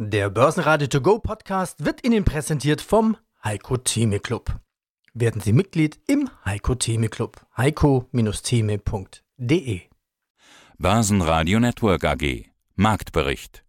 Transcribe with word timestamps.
Der 0.00 0.30
Börsenradio 0.30 0.86
To 0.86 1.00
Go 1.00 1.18
Podcast 1.18 1.84
wird 1.84 2.06
Ihnen 2.06 2.24
präsentiert 2.24 2.80
vom 2.80 3.16
Heiko 3.42 3.78
Theme 3.78 4.20
Club. 4.20 4.60
Werden 5.12 5.40
Sie 5.40 5.52
Mitglied 5.52 5.98
im 6.06 6.30
Heiko 6.44 6.76
Theme 6.76 7.08
Club. 7.08 7.44
heiko-theme.de 7.56 9.80
Börsenradio 10.78 11.58
Network 11.58 12.04
AG 12.04 12.44
Marktbericht 12.76 13.64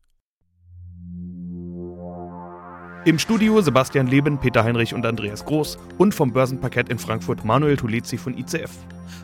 Im 3.05 3.18
Studio 3.18 3.61
Sebastian 3.61 4.05
Leben, 4.05 4.39
Peter 4.39 4.64
Heinrich 4.64 4.93
und 4.93 5.07
Andreas 5.07 5.43
Groß 5.43 5.80
und 5.98 6.14
vom 6.14 6.32
Börsenparkett 6.32 6.89
in 6.89 7.00
Frankfurt 7.00 7.43
Manuel 7.43 7.75
Tulezi 7.75 8.20
von 8.20 8.38
ICF. 8.38 8.70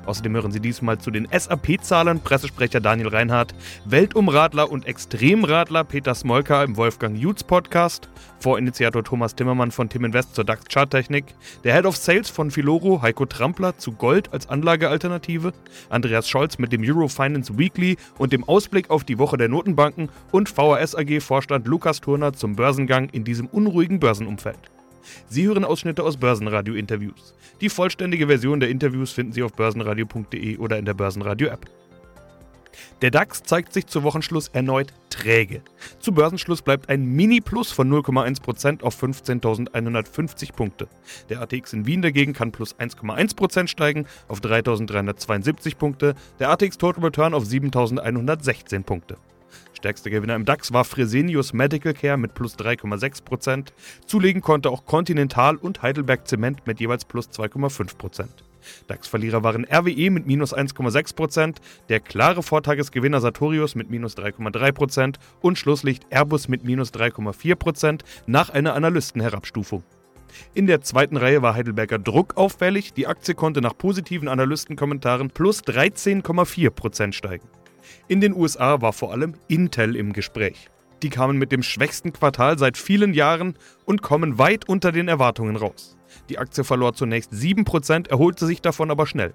Außerdem 0.05 0.33
hören 0.33 0.51
Sie 0.51 0.59
diesmal 0.59 0.97
zu 0.97 1.11
den 1.11 1.27
SAP-Zahlern 1.31 2.19
Pressesprecher 2.19 2.79
Daniel 2.79 3.09
Reinhardt, 3.09 3.53
Weltumradler 3.85 4.71
und 4.71 4.85
Extremradler 4.85 5.83
Peter 5.83 6.15
Smolka 6.15 6.63
im 6.63 6.77
Wolfgang 6.77 7.17
Jutz 7.17 7.43
Podcast, 7.43 8.09
Vorinitiator 8.39 9.03
Thomas 9.03 9.35
Timmermann 9.35 9.71
von 9.71 9.89
Tim 9.89 10.05
Invest 10.05 10.35
zur 10.35 10.43
DAX 10.43 10.65
Charttechnik, 10.71 11.25
der 11.63 11.73
Head 11.73 11.85
of 11.85 11.97
Sales 11.97 12.29
von 12.29 12.51
Filoro 12.51 13.01
Heiko 13.01 13.25
Trampler 13.25 13.77
zu 13.77 13.91
Gold 13.91 14.31
als 14.33 14.47
Anlagealternative, 14.49 15.53
Andreas 15.89 16.29
Scholz 16.29 16.57
mit 16.57 16.71
dem 16.71 16.83
Euro 16.83 17.07
Finance 17.07 17.57
Weekly 17.57 17.97
und 18.17 18.33
dem 18.33 18.43
Ausblick 18.43 18.89
auf 18.89 19.03
die 19.03 19.17
Woche 19.17 19.37
der 19.37 19.49
Notenbanken 19.49 20.09
und 20.31 20.49
VHS 20.49 20.95
AG 20.95 21.21
Vorstand 21.21 21.67
Lukas 21.67 22.01
Turner 22.01 22.33
zum 22.33 22.55
Börsengang 22.55 23.09
in 23.09 23.23
diesem 23.23 23.47
unruhigen 23.47 23.99
Börsenumfeld. 23.99 24.74
Sie 25.27 25.47
hören 25.47 25.65
Ausschnitte 25.65 26.03
aus 26.03 26.17
Börsenradio-Interviews. 26.17 27.35
Die 27.61 27.69
vollständige 27.69 28.27
Version 28.27 28.59
der 28.59 28.69
Interviews 28.69 29.11
finden 29.11 29.33
Sie 29.33 29.43
auf 29.43 29.53
börsenradio.de 29.53 30.57
oder 30.57 30.77
in 30.77 30.85
der 30.85 30.93
Börsenradio-App. 30.93 31.65
Der 33.01 33.11
DAX 33.11 33.43
zeigt 33.43 33.73
sich 33.73 33.87
zu 33.87 34.03
Wochenschluss 34.03 34.49
erneut 34.49 34.93
träge. 35.09 35.61
Zu 35.99 36.11
Börsenschluss 36.11 36.61
bleibt 36.61 36.89
ein 36.89 37.05
Mini-Plus 37.05 37.71
von 37.71 37.91
0,1% 37.91 38.83
auf 38.83 39.01
15.150 39.01 40.53
Punkte. 40.53 40.87
Der 41.29 41.41
ATX 41.41 41.73
in 41.73 41.85
Wien 41.85 42.01
dagegen 42.01 42.33
kann 42.33 42.51
plus 42.51 42.75
1,1% 42.75 43.67
steigen 43.67 44.05
auf 44.27 44.39
3.372 44.39 45.77
Punkte, 45.77 46.15
der 46.39 46.49
ATX 46.49 46.77
Total 46.77 47.03
Return 47.03 47.33
auf 47.33 47.43
7.116 47.43 48.83
Punkte. 48.83 49.17
Stärkster 49.85 50.09
Gewinner 50.09 50.33
im 50.33 50.45
DAX 50.45 50.73
war 50.73 50.83
Fresenius 50.83 51.53
Medical 51.53 51.93
Care 51.93 52.17
mit 52.17 52.33
plus 52.33 52.57
3,6%. 52.57 53.67
Zulegen 54.07 54.41
konnte 54.41 54.71
auch 54.71 54.87
Continental 54.87 55.57
und 55.57 55.83
Heidelberg 55.83 56.27
Zement 56.27 56.65
mit 56.65 56.79
jeweils 56.79 57.05
plus 57.05 57.29
2,5%. 57.29 58.25
DAX-Verlierer 58.87 59.43
waren 59.43 59.63
RWE 59.63 60.09
mit 60.09 60.25
minus 60.25 60.55
1,6%, 60.55 61.57
der 61.89 61.99
klare 61.99 62.41
Vortagesgewinner 62.41 63.21
Sartorius 63.21 63.75
mit 63.75 63.91
minus 63.91 64.17
3,3% 64.17 65.17
und 65.41 65.59
Schlusslicht 65.59 66.07
Airbus 66.09 66.47
mit 66.47 66.63
minus 66.63 66.91
3,4% 66.91 68.01
nach 68.25 68.49
einer 68.49 68.73
Analystenherabstufung. 68.73 69.83
In 70.55 70.65
der 70.65 70.81
zweiten 70.81 71.15
Reihe 71.15 71.43
war 71.43 71.53
Heidelberger 71.53 71.99
Druck 71.99 72.37
auffällig, 72.37 72.93
die 72.93 73.05
Aktie 73.05 73.35
konnte 73.35 73.61
nach 73.61 73.77
positiven 73.77 74.29
Analystenkommentaren 74.29 75.29
plus 75.29 75.61
13,4% 75.63 77.13
steigen. 77.13 77.47
In 78.07 78.21
den 78.21 78.33
USA 78.33 78.81
war 78.81 78.93
vor 78.93 79.11
allem 79.11 79.33
Intel 79.47 79.95
im 79.95 80.13
Gespräch. 80.13 80.69
Die 81.03 81.09
kamen 81.09 81.37
mit 81.37 81.51
dem 81.51 81.63
schwächsten 81.63 82.13
Quartal 82.13 82.57
seit 82.57 82.77
vielen 82.77 83.13
Jahren 83.13 83.57
und 83.85 84.01
kommen 84.01 84.37
weit 84.37 84.67
unter 84.67 84.91
den 84.91 85.07
Erwartungen 85.07 85.55
raus. 85.55 85.97
Die 86.29 86.39
Aktie 86.39 86.63
verlor 86.63 86.93
zunächst 86.93 87.31
7%, 87.33 88.09
erholte 88.09 88.45
sich 88.45 88.61
davon 88.61 88.91
aber 88.91 89.05
schnell. 89.05 89.33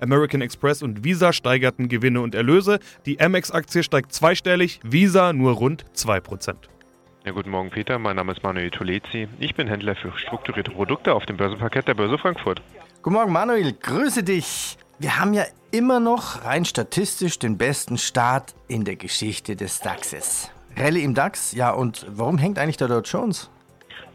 American 0.00 0.40
Express 0.40 0.82
und 0.82 1.04
Visa 1.04 1.32
steigerten 1.32 1.88
Gewinne 1.88 2.20
und 2.20 2.34
Erlöse. 2.34 2.78
Die 3.06 3.20
Amex-Aktie 3.20 3.82
steigt 3.82 4.12
zweistellig, 4.12 4.80
Visa 4.82 5.32
nur 5.32 5.52
rund 5.52 5.84
2%. 5.94 6.54
Ja, 7.24 7.32
guten 7.32 7.50
Morgen, 7.50 7.70
Peter. 7.70 7.98
Mein 7.98 8.16
Name 8.16 8.32
ist 8.32 8.42
Manuel 8.42 8.70
Tolezi. 8.70 9.28
Ich 9.38 9.54
bin 9.54 9.68
Händler 9.68 9.94
für 9.94 10.10
strukturierte 10.16 10.70
Produkte 10.70 11.12
auf 11.12 11.26
dem 11.26 11.36
Börsenparkett 11.36 11.86
der 11.86 11.94
Börse 11.94 12.16
Frankfurt. 12.16 12.62
Guten 13.02 13.14
Morgen, 13.14 13.32
Manuel. 13.32 13.74
Grüße 13.74 14.22
dich. 14.22 14.78
Wir 15.00 15.18
haben 15.18 15.32
ja 15.32 15.46
immer 15.70 15.98
noch 15.98 16.44
rein 16.44 16.66
statistisch 16.66 17.38
den 17.38 17.56
besten 17.56 17.96
Start 17.96 18.54
in 18.68 18.84
der 18.84 18.96
Geschichte 18.96 19.56
des 19.56 19.80
DAXes. 19.80 20.50
Rallye 20.76 21.02
im 21.02 21.14
DAX, 21.14 21.52
ja, 21.52 21.70
und 21.70 22.04
warum 22.06 22.36
hängt 22.36 22.58
eigentlich 22.58 22.76
der 22.76 22.88
Dow 22.88 23.00
Jones? 23.00 23.48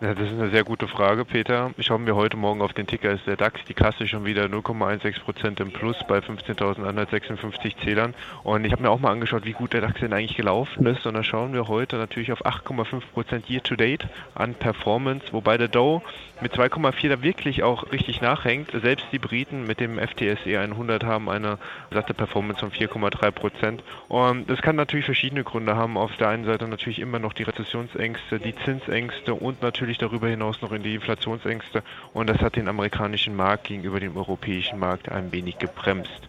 Ja, 0.01 0.13
das 0.13 0.29
ist 0.29 0.33
eine 0.33 0.49
sehr 0.49 0.65
gute 0.65 0.89
Frage, 0.89 1.23
Peter. 1.23 1.71
Schauen 1.79 2.05
wir 2.05 2.17
heute 2.17 2.35
Morgen 2.35 2.61
auf 2.61 2.73
den 2.73 2.85
Ticker, 2.85 3.11
ist 3.11 3.25
der 3.27 3.37
DAX, 3.37 3.63
die 3.63 3.73
Kasse 3.73 4.05
schon 4.09 4.25
wieder 4.25 4.43
0,16% 4.43 5.61
im 5.61 5.71
Plus 5.71 5.95
bei 6.05 6.17
15.156 6.17 7.77
Zählern. 7.81 8.13
Und 8.43 8.65
ich 8.65 8.73
habe 8.73 8.81
mir 8.81 8.89
auch 8.89 8.99
mal 8.99 9.11
angeschaut, 9.11 9.45
wie 9.45 9.53
gut 9.53 9.71
der 9.71 9.79
DAX 9.79 10.01
denn 10.01 10.11
eigentlich 10.11 10.35
gelaufen 10.35 10.85
ist. 10.85 11.05
Und 11.05 11.13
da 11.13 11.23
schauen 11.23 11.53
wir 11.53 11.69
heute 11.69 11.95
natürlich 11.95 12.33
auf 12.33 12.45
8,5% 12.45 13.43
Year-to-Date 13.47 14.05
an 14.35 14.55
Performance, 14.55 15.27
wobei 15.31 15.57
der 15.57 15.69
Dow 15.69 16.01
mit 16.41 16.53
2,4 16.53 17.07
da 17.07 17.21
wirklich 17.23 17.63
auch 17.63 17.91
richtig 17.93 18.21
nachhängt. 18.21 18.71
Selbst 18.71 19.05
die 19.13 19.19
Briten 19.19 19.65
mit 19.65 19.79
dem 19.79 19.97
FTSE 19.97 20.59
100 20.59 21.05
haben 21.05 21.29
eine 21.29 21.57
satte 21.91 22.13
Performance 22.13 22.59
von 22.59 22.71
4,3%. 22.71 23.79
Und 24.09 24.49
das 24.49 24.61
kann 24.61 24.75
natürlich 24.75 25.05
verschiedene 25.05 25.45
Gründe 25.45 25.77
haben. 25.77 25.97
Auf 25.97 26.17
der 26.17 26.29
einen 26.29 26.43
Seite 26.43 26.67
natürlich 26.67 26.99
immer 26.99 27.19
noch 27.19 27.31
die 27.31 27.43
Rezessionsängste, 27.43 28.39
die 28.39 28.55
Zinsängste 28.55 29.33
und 29.33 29.61
natürlich 29.61 29.94
natürlich 29.95 30.11
darüber 30.11 30.27
hinaus 30.27 30.61
noch 30.61 30.71
in 30.71 30.83
die 30.83 30.95
Inflationsängste 30.95 31.83
und 32.13 32.27
das 32.27 32.39
hat 32.39 32.55
den 32.55 32.67
amerikanischen 32.67 33.35
Markt 33.35 33.65
gegenüber 33.65 33.99
dem 33.99 34.17
europäischen 34.17 34.79
Markt 34.79 35.09
ein 35.09 35.31
wenig 35.31 35.57
gebremst. 35.57 36.21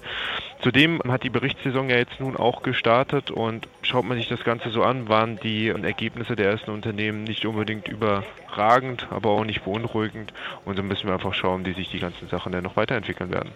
Zudem 0.63 1.01
hat 1.07 1.23
die 1.23 1.31
Berichtssaison 1.31 1.91
ja 1.91 1.97
jetzt 1.97 2.19
nun 2.21 2.37
auch 2.37 2.63
gestartet 2.63 3.31
und 3.31 3.69
schaut 3.83 4.05
man 4.05 4.17
sich 4.17 4.29
das 4.29 4.43
Ganze 4.45 4.71
so 4.71 4.83
an, 4.83 5.09
waren 5.09 5.39
die 5.41 5.69
Ergebnisse 5.69 6.37
der 6.37 6.51
ersten 6.51 6.71
Unternehmen 6.71 7.25
nicht 7.25 7.45
unbedingt 7.45 7.89
überragend, 7.89 9.07
aber 9.11 9.31
auch 9.31 9.45
nicht 9.45 9.65
beunruhigend 9.65 10.33
und 10.65 10.77
so 10.77 10.83
müssen 10.83 11.07
wir 11.07 11.15
einfach 11.15 11.35
schauen, 11.35 11.65
wie 11.67 11.75
sich 11.75 11.91
die 11.91 12.01
ganzen 12.01 12.29
Sachen 12.29 12.53
dann 12.53 12.65
noch 12.65 12.77
weiterentwickeln 12.77 13.31
werden. 13.31 13.51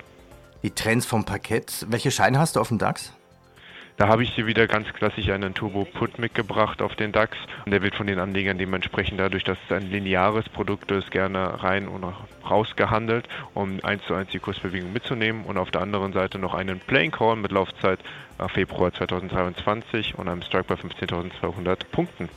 Die 0.63 0.71
Trends 0.71 1.07
vom 1.07 1.25
Parkett. 1.25 1.87
Welche 1.89 2.11
Scheine 2.11 2.39
hast 2.39 2.57
du 2.57 2.61
auf 2.61 2.69
dem 2.69 2.79
DAX? 2.79 3.15
Da 4.01 4.09
habe 4.09 4.23
ich 4.23 4.35
hier 4.35 4.47
wieder 4.47 4.67
ganz 4.67 4.91
klassisch 4.95 5.29
einen 5.29 5.53
Turbo 5.53 5.85
Put 5.85 6.19
mitgebracht 6.19 6.81
auf 6.81 6.95
den 6.95 7.13
DAX. 7.13 7.37
Und 7.67 7.71
der 7.71 7.83
wird 7.83 7.95
von 7.95 8.07
den 8.07 8.19
Anlegern 8.19 8.57
dementsprechend 8.57 9.21
dadurch, 9.21 9.45
dass 9.45 9.59
es 9.67 9.77
ein 9.77 9.91
lineares 9.91 10.49
Produkt 10.49 10.91
ist, 10.91 11.11
gerne 11.11 11.63
rein 11.63 11.87
und 11.87 12.03
raus 12.49 12.77
gehandelt, 12.77 13.29
um 13.53 13.79
eins 13.83 14.03
zu 14.05 14.15
eins 14.15 14.31
die 14.31 14.39
Kursbewegung 14.39 14.95
mitzunehmen. 14.95 15.45
Und 15.45 15.59
auf 15.59 15.71
der 15.71 15.83
anderen 15.83 16.15
Seite 16.15 16.39
noch 16.39 16.55
einen 16.55 16.81
Playing 16.81 17.11
Call 17.11 17.37
mit 17.37 17.53
Laufzeit 17.53 17.99
Februar 18.55 18.91
2023 18.91 20.15
und 20.17 20.31
einem 20.31 20.41
Strike 20.41 20.65
bei 20.67 20.77
15.200 20.77 21.81
Punkten. 21.93 22.31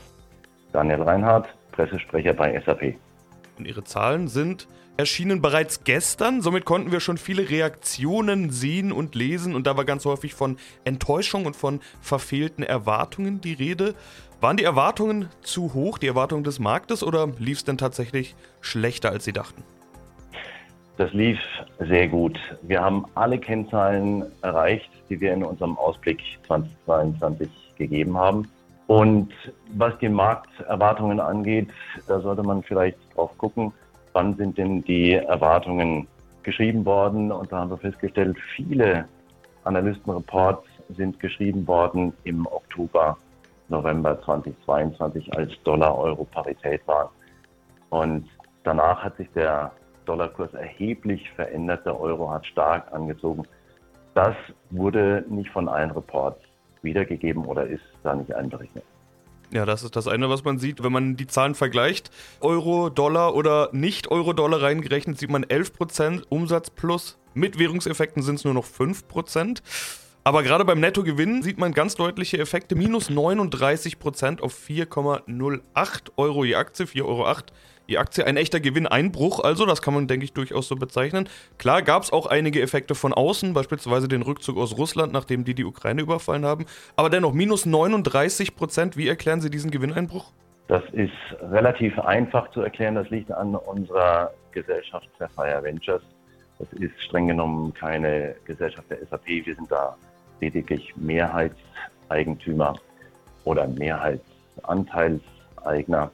Daniel 0.73 1.03
Reinhardt, 1.03 1.47
Pressesprecher 1.72 2.34
bei 2.34 2.59
SAP. 2.59 2.96
Und 3.57 3.66
ihre 3.66 3.85
Zahlen 3.85 4.28
sind 4.28 4.68
erschienen 4.98 5.42
bereits 5.42 5.84
gestern. 5.84 6.42
Somit 6.42 6.66
konnten 6.66 6.92
wir 6.92 7.00
schon 7.00 7.18
viele 7.18 7.50
Reaktionen 7.50 8.50
sehen 8.52 8.92
und 8.92 9.16
lesen. 9.16 9.56
Und 9.56 9.68
da 9.68 9.78
war 9.78 9.86
ganz 9.86 10.06
häufig 10.06 10.34
von 10.34 10.58
Enttäuschung 10.86 11.46
und 11.46 11.56
von 11.56 11.80
verfehlten 12.02 12.64
Erwartungen 12.64 13.42
die 13.42 13.53
Rede. 13.53 13.96
Waren 14.42 14.58
die 14.58 14.64
Erwartungen 14.64 15.30
zu 15.42 15.74
hoch, 15.74 15.98
die 15.98 16.08
Erwartungen 16.08 16.44
des 16.44 16.59
Marktes, 16.59 17.02
oder 17.02 17.28
lief 17.40 17.59
es 17.59 17.64
denn 17.64 17.78
tatsächlich 17.78 18.36
schlechter, 18.62 19.09
als 19.09 19.24
Sie 19.24 19.32
dachten? 19.32 19.64
Das 20.98 21.12
lief 21.14 21.40
sehr 21.80 22.08
gut. 22.08 22.38
Wir 22.62 22.82
haben 22.82 23.06
alle 23.16 23.40
Kennzahlen 23.40 24.26
erreicht, 24.42 24.90
die 25.09 25.20
wir 25.20 25.34
in 25.34 25.44
unserem 25.44 25.78
Ausblick 25.78 26.22
2022 26.46 27.50
gegeben 27.78 28.18
haben. 28.18 28.48
Und 28.88 29.32
was 29.76 29.98
die 30.00 30.09
Markterwartungen 30.09 31.20
angeht, 31.20 31.70
da 32.08 32.20
sollte 32.20 32.44
man 32.44 32.62
vielleicht 32.64 32.98
drauf 33.16 33.36
gucken, 33.38 33.72
wann 34.13 34.35
sind 34.35 34.57
denn 34.57 34.84
die 34.84 35.13
Erwartungen 35.13 36.07
geschrieben 36.44 36.85
worden. 36.85 37.31
Und 37.31 37.51
da 37.51 37.59
haben 37.59 37.72
wir 37.72 37.78
festgestellt, 37.78 38.38
viele 38.56 39.06
Analystenreports 39.63 40.68
sind 40.90 41.19
geschrieben 41.19 41.66
worden 41.68 42.13
im 42.23 42.46
Oktober, 42.46 43.18
November 43.69 44.22
2022, 44.22 45.35
als 45.35 45.52
Dollar-Euro-Parität 45.63 46.82
war. 46.88 47.11
Und 47.90 48.28
danach 48.64 49.03
hat 49.03 49.17
sich 49.17 49.29
der 49.32 49.72
Dollarkurs 50.05 50.53
erheblich 50.53 51.29
verändert. 51.32 51.85
Der 51.85 51.99
Euro 51.99 52.29
hat 52.29 52.46
stark 52.46 52.91
angezogen. 52.91 53.43
Das 54.14 54.35
wurde 54.70 55.26
nicht 55.29 55.49
von 55.49 55.67
allen 55.70 55.91
Reports 55.91 56.40
wiedergegeben 56.82 57.46
oder 57.46 57.66
ist 57.66 57.84
da 58.03 58.14
nicht 58.14 58.34
einberechnet. 58.34 58.84
Ja, 59.53 59.67
das 59.67 59.84
ist 59.84 59.96
das 59.96 60.08
eine, 60.08 60.29
was 60.29 60.44
man 60.44 60.58
sieht, 60.58 60.82
wenn 60.82 60.91
man 60.91 61.16
die 61.16 61.28
Zahlen 61.28 61.53
vergleicht. 61.53 62.09
Euro, 62.41 62.90
Dollar 62.90 63.35
oder 63.35 63.70
nicht 63.72 64.09
Euro-Dollar 64.09 64.64
reingerechnet, 64.64 65.20
sieht 65.20 65.29
man 65.29 65.46
11% 65.46 66.23
Umsatz 66.29 66.72
plus. 66.72 67.20
Mit 67.35 67.59
Währungseffekten 67.59 68.23
sind 68.23 68.35
es 68.35 68.46
nur 68.46 68.55
noch 68.55 68.66
5%. 68.66 69.61
Aber 70.23 70.41
gerade 70.41 70.66
beim 70.66 70.79
Nettogewinn 70.79 71.44
sieht 71.44 71.59
man 71.59 71.72
ganz 71.73 71.94
deutliche 71.94 72.40
Effekte. 72.40 72.76
Minus 72.76 73.11
39% 73.11 74.41
auf 74.41 74.58
4,08 74.67 76.11
Euro 76.17 76.46
je 76.46 76.55
Aktie, 76.55 76.85
4,08 76.88 77.03
Euro 77.03 77.28
die 77.88 77.97
Aktie 77.97 78.26
ein 78.26 78.38
echter 78.38 78.59
Gewinneinbruch, 78.59 79.44
also 79.44 79.66
das 79.66 79.82
kann 79.82 79.94
man, 79.94 80.08
denke 80.08 80.26
ich, 80.26 80.34
durchaus 80.34 80.68
so 80.68 80.76
bezeichnen. 80.76 81.30
Klar 81.58 81.82
gab 81.82 82.03
es 82.03 82.14
auch 82.14 82.28
einige 82.28 82.62
Effekte 82.62 82.96
von 82.96 83.14
außen, 83.14 83.53
beispielsweise 83.53 84.08
den 84.08 84.22
Rückzug 84.22 84.58
aus 84.58 84.78
Russland, 84.78 85.14
nachdem 85.14 85.44
die 85.44 85.53
die 85.53 85.66
Ukraine 85.66 86.02
überfallen 86.02 86.46
haben, 86.46 86.66
aber 86.96 87.09
dennoch 87.09 87.34
minus 87.34 87.66
39 87.66 88.56
Prozent. 88.56 88.97
Wie 88.97 89.08
erklären 89.08 89.41
Sie 89.41 89.50
diesen 89.50 89.72
Gewinneinbruch? 89.72 90.32
Das 90.68 90.84
ist 90.94 91.12
relativ 91.41 92.00
einfach 92.00 92.50
zu 92.52 92.62
erklären. 92.62 92.96
Das 92.96 93.09
liegt 93.09 93.32
an 93.32 93.56
unserer 93.56 94.32
Gesellschaft 94.52 95.09
Sapphire 95.20 95.62
Ventures. 95.62 96.02
Das 96.59 96.72
ist 96.74 96.94
streng 97.02 97.28
genommen 97.28 97.74
keine 97.74 98.36
Gesellschaft 98.46 98.90
der 98.90 99.06
SAP. 99.06 99.28
Wir 99.28 99.56
sind 99.56 99.70
da 99.70 99.97
lediglich 100.40 100.96
Mehrheitseigentümer 100.96 102.76
oder 103.44 103.68
Mehrheitsanteilseigner. 103.68 106.12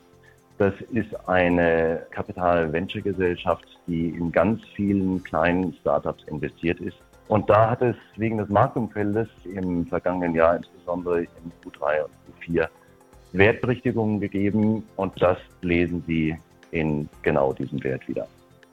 Das 0.59 0.73
ist 0.91 1.15
eine 1.25 2.05
Kapital-Venture-Gesellschaft, 2.11 3.65
die 3.87 4.09
in 4.09 4.29
ganz 4.29 4.61
vielen 4.75 5.23
kleinen 5.23 5.73
Startups 5.79 6.21
investiert 6.25 6.81
ist. 6.81 6.97
Und 7.29 7.49
da 7.49 7.69
hat 7.69 7.81
es 7.81 7.95
wegen 8.17 8.39
des 8.39 8.49
Marktumfeldes 8.49 9.29
im 9.45 9.85
vergangenen 9.87 10.35
Jahr, 10.35 10.57
insbesondere 10.57 11.21
im 11.21 11.51
Q3 11.63 12.03
und 12.03 12.11
Q4, 12.43 12.67
Wertberichtigungen 13.31 14.19
gegeben 14.19 14.83
und 14.97 15.21
das 15.21 15.37
lesen 15.61 16.03
Sie 16.05 16.35
in 16.71 17.07
genau 17.21 17.53
diesem 17.53 17.81
Wert 17.81 18.05
wieder. 18.09 18.27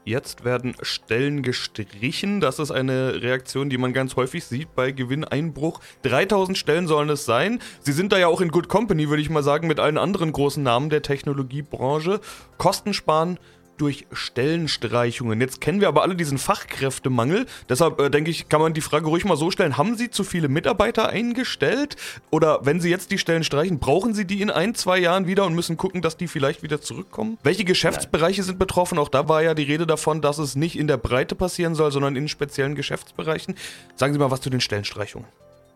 Jetzt 0.06 0.44
werden 0.44 0.76
Stellen 0.82 1.42
gestrichen. 1.42 2.40
Das 2.40 2.60
ist 2.60 2.70
eine 2.70 3.22
Reaktion, 3.22 3.68
die 3.68 3.76
man 3.76 3.92
ganz 3.92 4.14
häufig 4.14 4.44
sieht 4.44 4.72
bei 4.76 4.92
Gewinneinbruch. 4.92 5.80
3000 6.02 6.56
Stellen 6.56 6.86
sollen 6.86 7.08
es 7.10 7.24
sein. 7.24 7.58
Sie 7.80 7.90
sind 7.90 8.12
da 8.12 8.18
ja 8.18 8.28
auch 8.28 8.40
in 8.40 8.52
Good 8.52 8.68
Company, 8.68 9.08
würde 9.08 9.20
ich 9.20 9.30
mal 9.30 9.42
sagen, 9.42 9.66
mit 9.66 9.80
allen 9.80 9.98
anderen 9.98 10.30
großen 10.30 10.62
Namen 10.62 10.90
der 10.90 11.02
Technologiebranche. 11.02 12.20
Kosten 12.56 12.94
sparen, 12.94 13.40
durch 13.76 14.06
Stellenstreichungen. 14.12 15.40
Jetzt 15.40 15.60
kennen 15.60 15.80
wir 15.80 15.88
aber 15.88 16.02
alle 16.02 16.16
diesen 16.16 16.38
Fachkräftemangel. 16.38 17.46
Deshalb 17.68 18.00
äh, 18.00 18.10
denke 18.10 18.30
ich, 18.30 18.48
kann 18.48 18.60
man 18.60 18.74
die 18.74 18.80
Frage 18.80 19.06
ruhig 19.06 19.24
mal 19.24 19.36
so 19.36 19.50
stellen. 19.50 19.76
Haben 19.76 19.96
Sie 19.96 20.10
zu 20.10 20.24
viele 20.24 20.48
Mitarbeiter 20.48 21.08
eingestellt? 21.08 21.96
Oder 22.30 22.60
wenn 22.62 22.80
Sie 22.80 22.90
jetzt 22.90 23.10
die 23.10 23.18
Stellen 23.18 23.44
streichen, 23.44 23.78
brauchen 23.78 24.14
Sie 24.14 24.26
die 24.26 24.42
in 24.42 24.50
ein, 24.50 24.74
zwei 24.74 24.98
Jahren 24.98 25.26
wieder 25.26 25.44
und 25.44 25.54
müssen 25.54 25.76
gucken, 25.76 26.02
dass 26.02 26.16
die 26.16 26.28
vielleicht 26.28 26.62
wieder 26.62 26.80
zurückkommen? 26.80 27.38
Welche 27.42 27.64
Geschäftsbereiche 27.64 28.42
sind 28.42 28.58
betroffen? 28.58 28.98
Auch 28.98 29.08
da 29.08 29.28
war 29.28 29.42
ja 29.42 29.54
die 29.54 29.64
Rede 29.64 29.86
davon, 29.86 30.20
dass 30.20 30.38
es 30.38 30.56
nicht 30.56 30.78
in 30.78 30.86
der 30.86 30.96
Breite 30.96 31.34
passieren 31.34 31.74
soll, 31.74 31.92
sondern 31.92 32.16
in 32.16 32.28
speziellen 32.28 32.74
Geschäftsbereichen. 32.74 33.54
Sagen 33.94 34.12
Sie 34.12 34.18
mal 34.18 34.30
was 34.30 34.40
zu 34.40 34.50
den 34.50 34.60
Stellenstreichungen. 34.60 35.26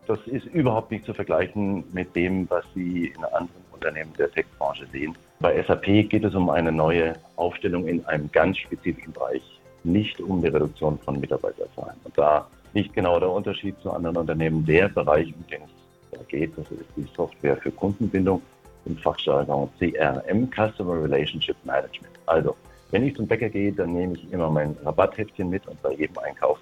Das 0.07 0.19
ist 0.25 0.45
überhaupt 0.47 0.91
nicht 0.91 1.05
zu 1.05 1.13
vergleichen 1.13 1.83
mit 1.93 2.15
dem, 2.15 2.49
was 2.49 2.65
Sie 2.73 3.13
in 3.15 3.23
anderen 3.23 3.49
Unternehmen 3.71 4.13
der 4.17 4.31
Tech-Branche 4.31 4.87
sehen. 4.91 5.15
Bei 5.39 5.61
SAP 5.63 6.09
geht 6.09 6.23
es 6.23 6.35
um 6.35 6.49
eine 6.49 6.71
neue 6.71 7.15
Aufstellung 7.35 7.87
in 7.87 8.05
einem 8.05 8.31
ganz 8.31 8.57
spezifischen 8.57 9.13
Bereich, 9.13 9.41
nicht 9.83 10.19
um 10.19 10.41
die 10.41 10.47
Reduktion 10.47 10.99
von 10.99 11.19
Mitarbeiterzahlen. 11.19 11.95
Und 12.03 12.17
da 12.17 12.47
liegt 12.73 12.93
genau 12.93 13.19
der 13.19 13.29
Unterschied 13.29 13.75
zu 13.81 13.91
anderen 13.91 14.17
Unternehmen. 14.17 14.65
Der 14.65 14.89
Bereich, 14.89 15.27
um 15.27 15.45
den 15.47 15.61
es 15.63 15.69
da 16.11 16.23
geht, 16.27 16.57
das 16.57 16.69
ist 16.71 16.85
die 16.95 17.07
Software 17.15 17.57
für 17.57 17.71
Kundenbindung 17.71 18.41
im 18.85 18.97
Fachjargon 18.97 19.69
CRM, 19.79 20.49
Customer 20.49 21.01
Relationship 21.03 21.55
Management. 21.63 22.13
Also, 22.25 22.55
wenn 22.91 23.05
ich 23.05 23.15
zum 23.15 23.27
Bäcker 23.27 23.49
gehe, 23.49 23.71
dann 23.71 23.93
nehme 23.93 24.15
ich 24.15 24.31
immer 24.31 24.49
mein 24.49 24.75
Rabatthäppchen 24.83 25.49
mit 25.49 25.65
und 25.67 25.81
bei 25.81 25.93
jedem 25.93 26.17
Einkauf 26.19 26.59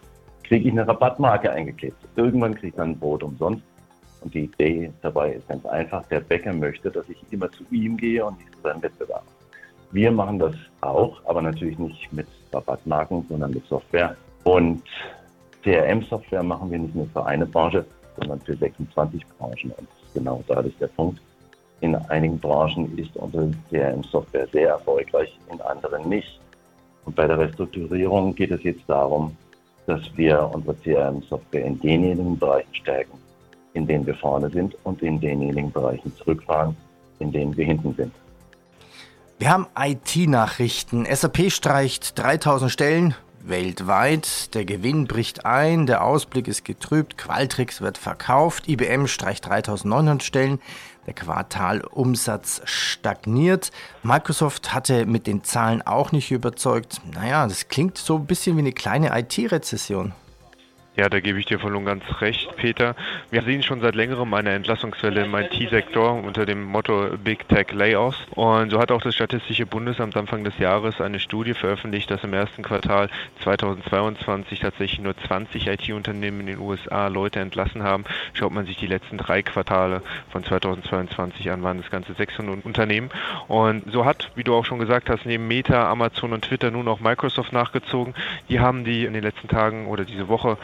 kriege 0.49 0.67
ich 0.67 0.71
eine 0.71 0.87
Rabattmarke 0.87 1.51
eingeklebt. 1.51 1.95
Irgendwann 2.15 2.55
kriege 2.55 2.69
ich 2.69 2.73
dann 2.73 2.89
ein 2.89 2.99
Brot 2.99 3.21
umsonst. 3.21 3.63
Und 4.21 4.33
die 4.33 4.45
Idee 4.45 4.91
dabei 5.01 5.33
ist 5.33 5.47
ganz 5.47 5.63
einfach, 5.67 6.05
der 6.07 6.19
Bäcker 6.19 6.51
möchte, 6.51 6.89
dass 6.89 7.07
ich 7.07 7.23
immer 7.29 7.49
zu 7.51 7.63
ihm 7.71 7.95
gehe 7.95 8.25
und 8.25 8.37
nicht 8.39 8.53
zu 8.55 8.61
seinem 8.63 8.81
Wettbewerber. 8.81 9.23
Wir 9.91 10.11
machen 10.11 10.39
das 10.39 10.55
auch, 10.81 11.21
aber 11.25 11.41
natürlich 11.43 11.77
nicht 11.77 12.11
mit 12.11 12.27
Rabattmarken, 12.51 13.25
sondern 13.29 13.51
mit 13.51 13.65
Software. 13.67 14.17
Und 14.43 14.83
CRM-Software 15.63 16.43
machen 16.43 16.71
wir 16.71 16.79
nicht 16.79 16.95
nur 16.95 17.07
für 17.07 17.25
eine 17.25 17.45
Branche, 17.45 17.85
sondern 18.17 18.41
für 18.41 18.55
26 18.55 19.25
Branchen. 19.37 19.71
Und 19.77 19.87
genau 20.15 20.43
da 20.47 20.61
ist 20.61 20.81
der 20.81 20.87
Punkt. 20.87 21.21
In 21.81 21.95
einigen 21.95 22.39
Branchen 22.39 22.97
ist 22.97 23.15
unsere 23.15 23.51
CRM-Software 23.69 24.47
sehr 24.47 24.69
erfolgreich, 24.69 25.37
in 25.51 25.61
anderen 25.61 26.09
nicht. 26.09 26.39
Und 27.05 27.15
bei 27.15 27.27
der 27.27 27.37
Restrukturierung 27.37 28.33
geht 28.35 28.51
es 28.51 28.63
jetzt 28.63 28.83
darum, 28.87 29.37
dass 29.89 30.01
wir 30.15 30.47
unsere 30.53 30.75
CRM-Software 30.75 31.65
in 31.65 31.79
denjenigen 31.79 32.37
Bereichen 32.37 32.75
stärken, 32.75 33.17
in 33.73 33.87
denen 33.87 34.05
wir 34.05 34.13
vorne 34.13 34.47
sind 34.51 34.77
und 34.83 35.01
in 35.01 35.19
denjenigen 35.19 35.71
Bereichen 35.71 36.15
zurückfahren, 36.15 36.77
in 37.17 37.31
denen 37.31 37.57
wir 37.57 37.65
hinten 37.65 37.95
sind. 37.95 38.13
Wir 39.39 39.49
haben 39.49 39.65
IT-Nachrichten. 39.75 41.05
SAP 41.05 41.49
streicht 41.51 42.19
3000 42.19 42.71
Stellen 42.71 43.15
weltweit. 43.49 44.53
Der 44.53 44.65
Gewinn 44.65 45.07
bricht 45.07 45.45
ein, 45.45 45.85
der 45.85 46.03
Ausblick 46.03 46.47
ist 46.47 46.63
getrübt, 46.63 47.17
Qualtrics 47.17 47.81
wird 47.81 47.97
verkauft, 47.97 48.67
IBM 48.67 49.07
streicht 49.07 49.47
3900 49.47 50.23
Stellen, 50.23 50.59
der 51.05 51.13
Quartalumsatz 51.13 52.61
stagniert. 52.65 53.71
Microsoft 54.03 54.73
hatte 54.73 55.05
mit 55.05 55.27
den 55.27 55.43
Zahlen 55.43 55.81
auch 55.81 56.11
nicht 56.11 56.31
überzeugt. 56.31 57.01
Naja, 57.13 57.47
das 57.47 57.67
klingt 57.67 57.97
so 57.97 58.17
ein 58.17 58.25
bisschen 58.25 58.55
wie 58.55 58.61
eine 58.61 58.73
kleine 58.73 59.17
IT-Rezession. 59.19 60.13
Ja, 60.99 61.07
da 61.07 61.21
gebe 61.21 61.39
ich 61.39 61.45
dir 61.45 61.59
voll 61.59 61.77
und 61.77 61.85
ganz 61.85 62.03
recht, 62.19 62.53
Peter. 62.57 62.93
Wir 63.31 63.41
sehen 63.43 63.63
schon 63.63 63.79
seit 63.79 63.95
längerem 63.95 64.33
eine 64.33 64.49
Entlassungswelle 64.49 65.23
im 65.23 65.33
IT-Sektor 65.33 66.21
unter 66.21 66.45
dem 66.45 66.61
Motto 66.61 67.11
Big 67.23 67.47
Tech 67.47 67.71
Layoffs. 67.71 68.17
Und 68.35 68.69
so 68.69 68.81
hat 68.81 68.91
auch 68.91 69.01
das 69.01 69.15
Statistische 69.15 69.65
Bundesamt 69.65 70.17
Anfang 70.17 70.43
des 70.43 70.57
Jahres 70.57 70.99
eine 70.99 71.21
Studie 71.21 71.53
veröffentlicht, 71.53 72.11
dass 72.11 72.25
im 72.25 72.33
ersten 72.33 72.63
Quartal 72.63 73.09
2022 73.43 74.59
tatsächlich 74.59 74.99
nur 74.99 75.15
20 75.15 75.67
IT-Unternehmen 75.67 76.41
in 76.41 76.47
den 76.47 76.59
USA 76.59 77.07
Leute 77.07 77.39
entlassen 77.39 77.81
haben. 77.81 78.03
Schaut 78.33 78.51
man 78.51 78.65
sich 78.65 78.75
die 78.75 78.87
letzten 78.87 79.17
drei 79.17 79.41
Quartale 79.41 80.01
von 80.33 80.43
2022 80.43 81.49
an, 81.49 81.63
waren 81.63 81.77
das 81.77 81.91
ganze 81.91 82.13
600 82.13 82.65
Unternehmen. 82.65 83.09
Und 83.47 83.89
so 83.89 84.03
hat, 84.03 84.31
wie 84.35 84.43
du 84.43 84.53
auch 84.53 84.65
schon 84.65 84.79
gesagt 84.79 85.09
hast, 85.09 85.25
neben 85.25 85.47
Meta, 85.47 85.89
Amazon 85.89 86.33
und 86.33 86.43
Twitter 86.43 86.71
nun 86.71 86.89
auch 86.89 86.99
Microsoft 86.99 87.53
nachgezogen. 87.53 88.15
Die 88.49 88.59
haben 88.59 88.83
die 88.83 89.05
in 89.05 89.13
den 89.13 89.23
letzten 89.23 89.47
Tagen 89.47 89.87
oder 89.87 90.03
diese 90.03 90.27
Woche 90.27 90.57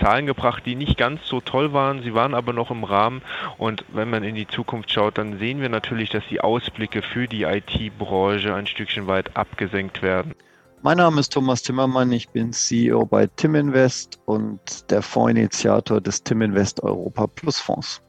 Zahlen 0.00 0.26
gebracht, 0.26 0.64
die 0.66 0.74
nicht 0.74 0.96
ganz 0.96 1.20
so 1.24 1.40
toll 1.40 1.72
waren. 1.72 2.02
Sie 2.02 2.14
waren 2.14 2.34
aber 2.34 2.52
noch 2.52 2.70
im 2.70 2.84
Rahmen. 2.84 3.22
Und 3.58 3.84
wenn 3.92 4.10
man 4.10 4.24
in 4.24 4.34
die 4.34 4.46
Zukunft 4.46 4.90
schaut, 4.90 5.18
dann 5.18 5.38
sehen 5.38 5.60
wir 5.60 5.68
natürlich, 5.68 6.10
dass 6.10 6.24
die 6.28 6.40
Ausblicke 6.40 7.02
für 7.02 7.28
die 7.28 7.42
IT-Branche 7.42 8.54
ein 8.54 8.66
Stückchen 8.66 9.06
weit 9.06 9.36
abgesenkt 9.36 10.02
werden. 10.02 10.34
Mein 10.82 10.98
Name 10.98 11.20
ist 11.20 11.32
Thomas 11.32 11.62
Timmermann, 11.62 12.12
ich 12.12 12.28
bin 12.28 12.52
CEO 12.52 13.06
bei 13.06 13.26
Tim 13.26 13.54
Invest 13.56 14.20
und 14.26 14.90
der 14.90 15.02
Fondsinitiator 15.02 16.00
des 16.00 16.22
Tim 16.22 16.42
Invest 16.42 16.82
Europa 16.82 17.26
Plus 17.26 17.58
Fonds. 17.58 18.02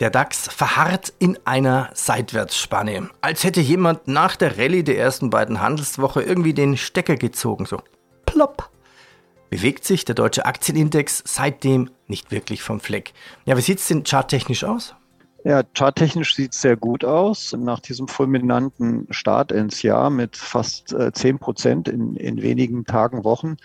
Der 0.00 0.08
DAX 0.08 0.48
verharrt 0.48 1.12
in 1.18 1.38
einer 1.44 1.90
Seitwärtsspanne, 1.92 3.10
als 3.20 3.44
hätte 3.44 3.60
jemand 3.60 4.08
nach 4.08 4.36
der 4.36 4.56
Rallye 4.56 4.82
der 4.82 4.98
ersten 4.98 5.30
beiden 5.30 5.60
Handelswoche 5.60 6.22
irgendwie 6.22 6.54
den 6.54 6.76
Stecker 6.76 7.16
gezogen, 7.16 7.66
so 7.66 7.82
plopp 8.24 8.71
bewegt 9.52 9.84
sich 9.84 10.06
der 10.06 10.14
deutsche 10.14 10.46
Aktienindex 10.46 11.22
seitdem 11.26 11.90
nicht 12.06 12.30
wirklich 12.30 12.62
vom 12.62 12.80
Fleck. 12.80 13.12
Ja, 13.44 13.54
wie 13.54 13.60
sieht 13.60 13.80
es 13.80 13.86
denn 13.86 14.02
charttechnisch 14.02 14.64
aus? 14.64 14.94
Ja, 15.44 15.62
charttechnisch 15.74 16.34
sieht 16.34 16.54
es 16.54 16.62
sehr 16.62 16.78
gut 16.78 17.04
aus. 17.04 17.54
Nach 17.58 17.78
diesem 17.78 18.08
fulminanten 18.08 19.06
Start 19.10 19.52
ins 19.52 19.82
Jahr 19.82 20.08
mit 20.08 20.38
fast 20.38 20.94
äh, 20.94 21.12
10 21.12 21.38
Prozent 21.38 21.86
in, 21.86 22.16
in 22.16 22.40
wenigen 22.40 22.86
Tagen, 22.86 23.24
Wochen, 23.24 23.58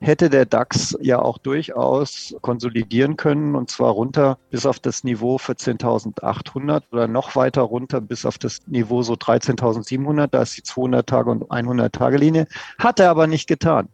hätte 0.00 0.30
der 0.30 0.46
DAX 0.46 0.96
ja 1.00 1.18
auch 1.18 1.38
durchaus 1.38 2.36
konsolidieren 2.40 3.16
können 3.16 3.56
und 3.56 3.68
zwar 3.68 3.90
runter 3.90 4.38
bis 4.50 4.64
auf 4.64 4.78
das 4.78 5.02
Niveau 5.02 5.38
14.800 5.38 6.84
oder 6.92 7.08
noch 7.08 7.34
weiter 7.34 7.62
runter 7.62 8.00
bis 8.00 8.24
auf 8.24 8.38
das 8.38 8.60
Niveau 8.68 9.02
so 9.02 9.14
13.700. 9.14 10.28
Da 10.28 10.42
ist 10.42 10.56
die 10.56 10.62
200 10.62 11.04
Tage 11.04 11.30
und 11.30 11.50
100 11.50 11.92
Tage 11.92 12.16
Linie. 12.16 12.46
Hat 12.78 13.00
er 13.00 13.10
aber 13.10 13.26
nicht 13.26 13.48
getan. 13.48 13.88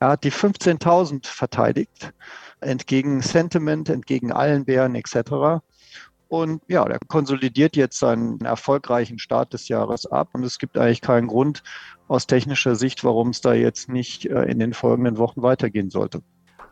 Er 0.00 0.10
hat 0.10 0.24
die 0.24 0.32
15.000 0.32 1.26
verteidigt, 1.26 2.12
entgegen 2.60 3.22
Sentiment, 3.22 3.88
entgegen 3.88 4.32
allen 4.32 4.64
Bären 4.64 4.94
etc. 4.94 5.62
Und 6.28 6.62
ja, 6.68 6.84
der 6.84 6.98
konsolidiert 7.08 7.76
jetzt 7.76 7.98
seinen 7.98 8.40
erfolgreichen 8.42 9.18
Start 9.18 9.52
des 9.54 9.68
Jahres 9.68 10.06
ab. 10.06 10.28
Und 10.32 10.44
es 10.44 10.58
gibt 10.58 10.76
eigentlich 10.76 11.00
keinen 11.00 11.26
Grund 11.26 11.62
aus 12.06 12.26
technischer 12.26 12.76
Sicht, 12.76 13.02
warum 13.02 13.30
es 13.30 13.40
da 13.40 13.54
jetzt 13.54 13.88
nicht 13.88 14.26
äh, 14.26 14.42
in 14.42 14.58
den 14.58 14.74
folgenden 14.74 15.16
Wochen 15.16 15.42
weitergehen 15.42 15.90
sollte. 15.90 16.22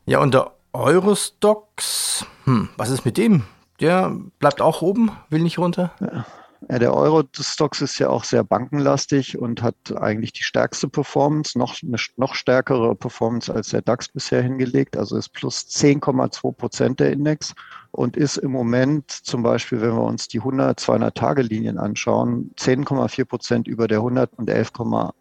Ja, 0.04 0.20
und 0.20 0.34
der 0.34 0.52
Eurostox, 0.72 2.26
hm, 2.44 2.68
was 2.76 2.90
ist 2.90 3.04
mit 3.04 3.16
dem? 3.16 3.44
Der 3.80 4.14
bleibt 4.38 4.60
auch 4.60 4.82
oben, 4.82 5.10
will 5.30 5.42
nicht 5.42 5.58
runter? 5.58 5.92
Ja. 6.00 6.26
Ja, 6.68 6.80
der 6.80 6.94
Euro-Stocks 6.94 7.80
ist 7.80 8.00
ja 8.00 8.08
auch 8.08 8.24
sehr 8.24 8.42
bankenlastig 8.42 9.38
und 9.38 9.62
hat 9.62 9.76
eigentlich 9.94 10.32
die 10.32 10.42
stärkste 10.42 10.88
Performance, 10.88 11.56
noch 11.56 11.76
eine 11.80 11.96
noch 12.16 12.34
stärkere 12.34 12.96
Performance 12.96 13.54
als 13.54 13.68
der 13.68 13.82
DAX 13.82 14.08
bisher 14.08 14.42
hingelegt. 14.42 14.96
Also 14.96 15.16
ist 15.16 15.28
plus 15.28 15.60
10,2 15.68 16.52
Prozent 16.52 16.98
der 16.98 17.12
Index 17.12 17.54
und 17.92 18.16
ist 18.16 18.38
im 18.38 18.50
Moment 18.50 19.08
zum 19.10 19.44
Beispiel, 19.44 19.80
wenn 19.80 19.94
wir 19.94 20.02
uns 20.02 20.26
die 20.26 20.38
100, 20.38 20.80
200 20.80 21.16
Tage 21.16 21.42
Linien 21.42 21.78
anschauen, 21.78 22.50
10,4 22.58 23.24
Prozent 23.24 23.68
über 23.68 23.86
der 23.86 23.98
100 23.98 24.32
und 24.36 24.50
11, 24.50 24.72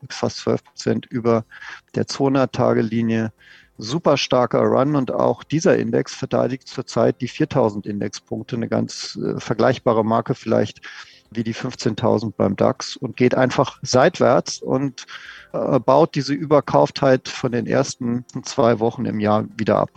fast 0.09 0.37
12 0.37 0.63
Prozent 0.63 1.05
über 1.05 1.45
der 1.93 2.07
200 2.07 2.51
Tage 2.53 2.81
Linie 2.81 3.31
super 3.77 4.17
starker 4.17 4.61
Run 4.61 4.95
und 4.95 5.11
auch 5.11 5.43
dieser 5.43 5.77
Index 5.77 6.15
verteidigt 6.15 6.67
zurzeit 6.67 7.21
die 7.21 7.27
4000 7.27 7.85
Indexpunkte, 7.85 8.55
eine 8.55 8.67
ganz 8.67 9.19
äh, 9.21 9.39
vergleichbare 9.39 10.05
Marke 10.05 10.33
vielleicht 10.33 10.81
wie 11.31 11.43
die 11.43 11.53
15.000 11.53 12.33
beim 12.35 12.55
DAX 12.55 12.95
und 12.95 13.17
geht 13.17 13.35
einfach 13.35 13.79
seitwärts 13.81 14.61
und 14.61 15.05
äh, 15.53 15.79
baut 15.79 16.15
diese 16.15 16.33
Überkauftheit 16.33 17.27
von 17.27 17.51
den 17.51 17.67
ersten 17.67 18.25
zwei 18.43 18.79
Wochen 18.79 19.05
im 19.05 19.19
Jahr 19.19 19.45
wieder 19.57 19.77
ab. 19.77 19.89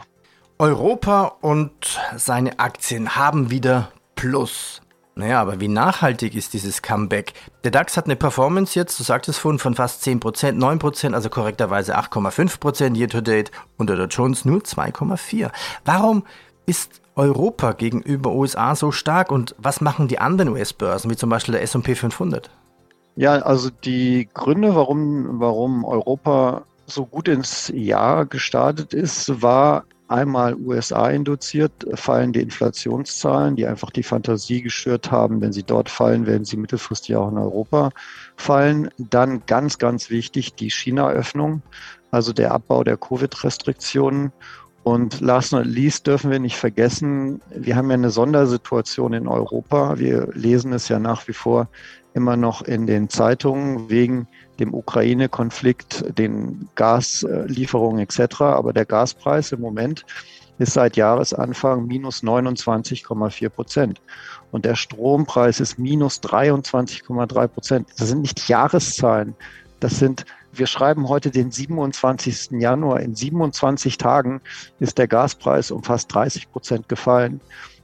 Europa 0.58 1.36
und 1.40 2.00
seine 2.16 2.58
Aktien 2.58 3.16
haben 3.16 3.50
wieder 3.50 3.92
Plus. 4.16 4.80
Naja, 5.14 5.40
aber 5.40 5.58
wie 5.58 5.66
nachhaltig 5.68 6.36
ist 6.36 6.52
dieses 6.52 6.80
Comeback? 6.80 7.32
Der 7.64 7.72
DAX 7.72 7.96
hat 7.96 8.04
eine 8.04 8.14
Performance 8.14 8.78
jetzt, 8.78 8.98
du 9.00 9.02
sagtest 9.02 9.40
vorhin, 9.40 9.58
von 9.58 9.74
fast 9.74 10.04
10%, 10.04 10.20
9%, 10.52 11.12
also 11.12 11.28
korrekterweise 11.28 11.98
8,5% 11.98 12.96
year 12.96 13.08
to 13.08 13.20
date 13.20 13.50
und 13.76 13.90
der 13.90 13.96
Dow 13.96 14.04
Jones 14.04 14.44
nur 14.44 14.60
2,4%. 14.60 15.50
Warum 15.84 16.24
ist 16.66 17.00
Europa 17.18 17.72
gegenüber 17.72 18.32
USA 18.32 18.76
so 18.76 18.92
stark 18.92 19.32
und 19.32 19.54
was 19.58 19.80
machen 19.80 20.06
die 20.08 20.20
anderen 20.20 20.50
US-Börsen, 20.50 21.10
wie 21.10 21.16
zum 21.16 21.28
Beispiel 21.28 21.52
der 21.52 21.62
S&P 21.62 21.96
500? 21.96 22.48
Ja, 23.16 23.32
also 23.32 23.70
die 23.70 24.28
Gründe, 24.32 24.76
warum, 24.76 25.40
warum 25.40 25.84
Europa 25.84 26.62
so 26.86 27.04
gut 27.04 27.26
ins 27.26 27.72
Jahr 27.74 28.24
gestartet 28.24 28.94
ist, 28.94 29.42
war 29.42 29.84
einmal 30.06 30.54
USA 30.54 31.10
induziert, 31.10 31.72
fallende 31.94 32.40
Inflationszahlen, 32.40 33.56
die 33.56 33.66
einfach 33.66 33.90
die 33.90 34.04
Fantasie 34.04 34.62
geschürt 34.62 35.10
haben, 35.10 35.40
wenn 35.40 35.52
sie 35.52 35.64
dort 35.64 35.88
fallen, 35.88 36.26
werden 36.26 36.44
sie 36.44 36.56
mittelfristig 36.56 37.16
auch 37.16 37.28
in 37.30 37.36
Europa 37.36 37.90
fallen. 38.36 38.88
Dann 38.96 39.42
ganz, 39.46 39.78
ganz 39.78 40.08
wichtig 40.08 40.54
die 40.54 40.70
China-Öffnung, 40.70 41.62
also 42.12 42.32
der 42.32 42.52
Abbau 42.52 42.84
der 42.84 42.96
Covid-Restriktionen 42.96 44.32
und 44.82 45.20
last 45.20 45.52
not 45.52 45.66
least 45.66 46.06
dürfen 46.06 46.30
wir 46.30 46.38
nicht 46.38 46.56
vergessen, 46.56 47.40
wir 47.50 47.76
haben 47.76 47.90
ja 47.90 47.94
eine 47.94 48.10
Sondersituation 48.10 49.12
in 49.12 49.28
Europa. 49.28 49.98
Wir 49.98 50.28
lesen 50.32 50.72
es 50.72 50.88
ja 50.88 50.98
nach 50.98 51.28
wie 51.28 51.32
vor 51.32 51.68
immer 52.14 52.36
noch 52.36 52.62
in 52.62 52.86
den 52.86 53.08
Zeitungen 53.08 53.90
wegen 53.90 54.26
dem 54.58 54.74
Ukraine-Konflikt, 54.74 56.18
den 56.18 56.68
Gaslieferungen 56.74 58.00
etc. 58.00 58.40
Aber 58.40 58.72
der 58.72 58.86
Gaspreis 58.86 59.52
im 59.52 59.60
Moment 59.60 60.04
ist 60.58 60.72
seit 60.72 60.96
Jahresanfang 60.96 61.86
minus 61.86 62.22
29,4 62.22 63.48
Prozent. 63.48 64.00
Und 64.50 64.64
der 64.64 64.74
Strompreis 64.74 65.60
ist 65.60 65.78
minus 65.78 66.20
23,3 66.22 67.46
Prozent. 67.46 67.88
Das 67.98 68.08
sind 68.08 68.22
nicht 68.22 68.48
Jahreszahlen. 68.48 69.34
Das 69.80 69.98
sind 69.98 70.24
wir 70.52 70.66
schreiben 70.66 71.08
heute 71.08 71.30
den 71.30 71.50
27. 71.50 72.60
Januar. 72.60 73.00
In 73.00 73.14
27 73.14 73.98
Tagen 73.98 74.40
ist 74.80 74.98
der 74.98 75.08
Gaspreis 75.08 75.70
um 75.70 75.82
fast 75.82 76.12
30 76.14 76.50
Prozent 76.50 76.88
gefallen 76.88 77.40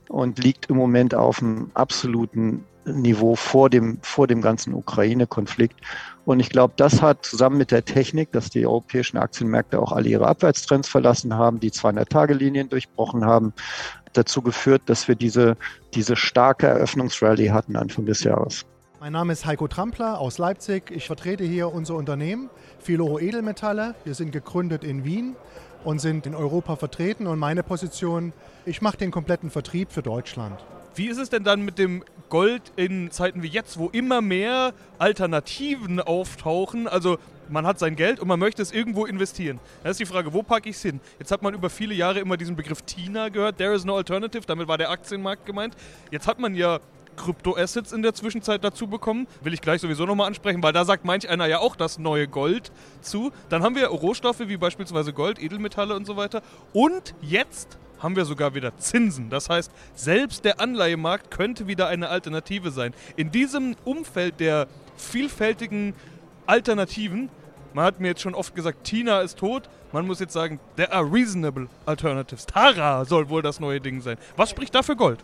und 0.09 0.39
liegt 0.39 0.67
im 0.71 0.77
Moment 0.77 1.15
auf 1.15 1.41
einem 1.41 1.71
absoluten 1.75 2.65
Niveau 2.87 3.35
vor 3.35 3.71
dem, 3.71 3.99
vor 4.03 4.27
dem 4.27 4.43
ganzen 4.43 4.75
Ukraine-Konflikt. 4.75 5.81
Und 6.27 6.41
ich 6.41 6.51
glaube, 6.51 6.75
das 6.77 7.01
hat 7.01 7.25
zusammen 7.25 7.57
mit 7.57 7.71
der 7.71 7.85
Technik, 7.85 8.33
dass 8.33 8.51
die 8.51 8.67
europäischen 8.67 9.17
Aktienmärkte 9.17 9.81
auch 9.81 9.93
alle 9.93 10.09
ihre 10.09 10.27
Abwärtstrends 10.27 10.89
verlassen 10.89 11.35
haben, 11.35 11.61
die 11.61 11.71
200-Tage-Linien 11.71 12.69
durchbrochen 12.69 13.25
haben, 13.25 13.53
dazu 14.13 14.43
geführt, 14.43 14.83
dass 14.87 15.09
wir 15.09 15.15
diese, 15.15 15.57
diese 15.95 16.17
starke 16.17 16.67
Eröffnungsrallye 16.67 17.51
hatten 17.51 17.77
Anfang 17.77 18.07
des 18.07 18.23
Jahres. 18.23 18.65
Mein 19.05 19.13
Name 19.13 19.35
ist 19.35 19.45
Heiko 19.45 19.69
Trampler 19.69 20.19
aus 20.19 20.39
Leipzig. 20.39 20.91
Ich 20.91 21.07
vertrete 21.07 21.45
hier 21.45 21.71
unser 21.71 21.95
Unternehmen 21.95 22.49
Philoro 22.81 23.19
Edelmetalle. 23.19 23.95
Wir 24.05 24.15
sind 24.15 24.33
gegründet 24.33 24.83
in 24.83 25.05
Wien 25.05 25.37
und 25.85 25.99
sind 25.99 26.25
in 26.25 26.35
Europa 26.35 26.77
vertreten. 26.77 27.27
Und 27.27 27.39
meine 27.39 27.63
Position, 27.63 28.33
ich 28.65 28.81
mache 28.81 28.97
den 28.97 29.11
kompletten 29.11 29.51
Vertrieb 29.51 29.93
für 29.93 30.01
Deutschland. 30.01 30.59
Wie 30.95 31.09
ist 31.09 31.19
es 31.19 31.29
denn 31.29 31.45
dann 31.45 31.61
mit 31.61 31.79
dem 31.79 32.03
Gold 32.31 32.63
in 32.77 33.11
Zeiten 33.11 33.43
wie 33.43 33.49
jetzt, 33.49 33.79
wo 33.79 33.91
immer 33.91 34.23
mehr 34.23 34.73
Alternativen 34.99 36.01
auftauchen? 36.01 36.89
Also 36.89 37.19
man 37.51 37.67
hat 37.67 37.79
sein 37.79 37.97
Geld 37.97 38.21
und 38.21 38.29
man 38.29 38.41
möchte 38.41 38.63
es 38.63 38.73
irgendwo 38.73 39.05
investieren. 39.05 39.61
Da 39.83 39.91
ist 39.91 40.01
die 40.01 40.07
Frage, 40.07 40.33
wo 40.33 40.43
packe 40.43 40.71
ich 40.71 40.77
es 40.77 40.83
hin? 40.83 40.99
Jetzt 41.19 41.31
hat 41.31 41.43
man 41.43 41.53
über 41.53 41.69
viele 41.69 41.93
Jahre 41.93 42.21
immer 42.21 42.39
diesen 42.39 42.57
Begriff 42.57 42.81
TINA 42.81 43.29
gehört, 43.29 43.59
There 43.59 43.75
is 43.75 43.85
no 43.85 43.97
alternative, 43.97 44.47
damit 44.47 44.67
war 44.67 44.79
der 44.79 44.89
Aktienmarkt 44.89 45.45
gemeint. 45.45 45.77
Jetzt 46.11 46.27
hat 46.27 46.39
man 46.39 46.55
ja 46.55 46.81
Kryptoassets 47.17 47.93
in 47.93 48.03
der 48.03 48.15
Zwischenzeit 48.15 48.65
dazu 48.65 48.87
bekommen. 48.87 49.27
Will 49.43 49.55
ich 49.55 49.61
gleich 49.61 49.81
sowieso 49.81 50.07
nochmal 50.07 50.27
ansprechen, 50.27 50.63
weil 50.63 50.73
da 50.73 50.85
sagt 50.85 51.05
manch 51.05 51.29
einer 51.29 51.47
ja 51.47 51.59
auch 51.59 51.77
das 51.77 51.99
neue 51.99 52.29
Gold 52.29 52.73
zu. 53.01 53.33
Dann 53.49 53.63
haben 53.63 53.77
wir 53.77 53.87
Rohstoffe 53.87 54.41
wie 54.41 54.57
beispielsweise 54.57 55.13
Gold, 55.13 55.43
Edelmetalle 55.43 55.95
und 55.95 56.07
so 56.07 56.17
weiter. 56.17 56.43
Und 56.73 57.15
jetzt 57.21 57.79
haben 58.01 58.17
wir 58.17 58.25
sogar 58.27 58.55
wieder 58.55 58.77
Zinsen. 58.77 59.31
Das 59.31 59.49
heißt, 59.49 59.71
selbst 59.95 60.45
der 60.45 60.61
Anleihemarkt 60.61 61.31
könnte 61.31 61.67
wieder 61.67 61.89
eine 61.89 62.09
Alternative 62.09 62.71
sein. 62.71 62.93
In 63.17 63.31
diesem 63.31 63.77
Umfeld 63.85 64.41
der 64.41 64.69
vielfältigen 64.97 65.95
Alternativen, 66.47 67.31
man 67.73 67.87
hat 67.87 68.01
mir 68.01 68.09
jetzt 68.09 68.21
schon 68.21 68.35
oft 68.35 68.55
gesagt, 68.55 68.85
Tina 68.85 69.21
ist 69.21 69.39
tot. 69.39 69.69
Man 69.91 70.07
muss 70.07 70.21
jetzt 70.21 70.33
sagen, 70.33 70.61
there 70.77 70.93
are 70.93 71.11
reasonable 71.11 71.69
alternatives. 71.87 72.47
Tara 72.47 73.05
soll 73.05 73.29
wohl 73.29 73.43
das 73.43 73.59
neue 73.59 73.81
Ding 73.81 74.01
sein. 74.01 74.19
Was 74.37 74.51
spricht 74.51 74.75
da 74.75 74.83
für 74.83 74.97
Gold? 74.97 75.21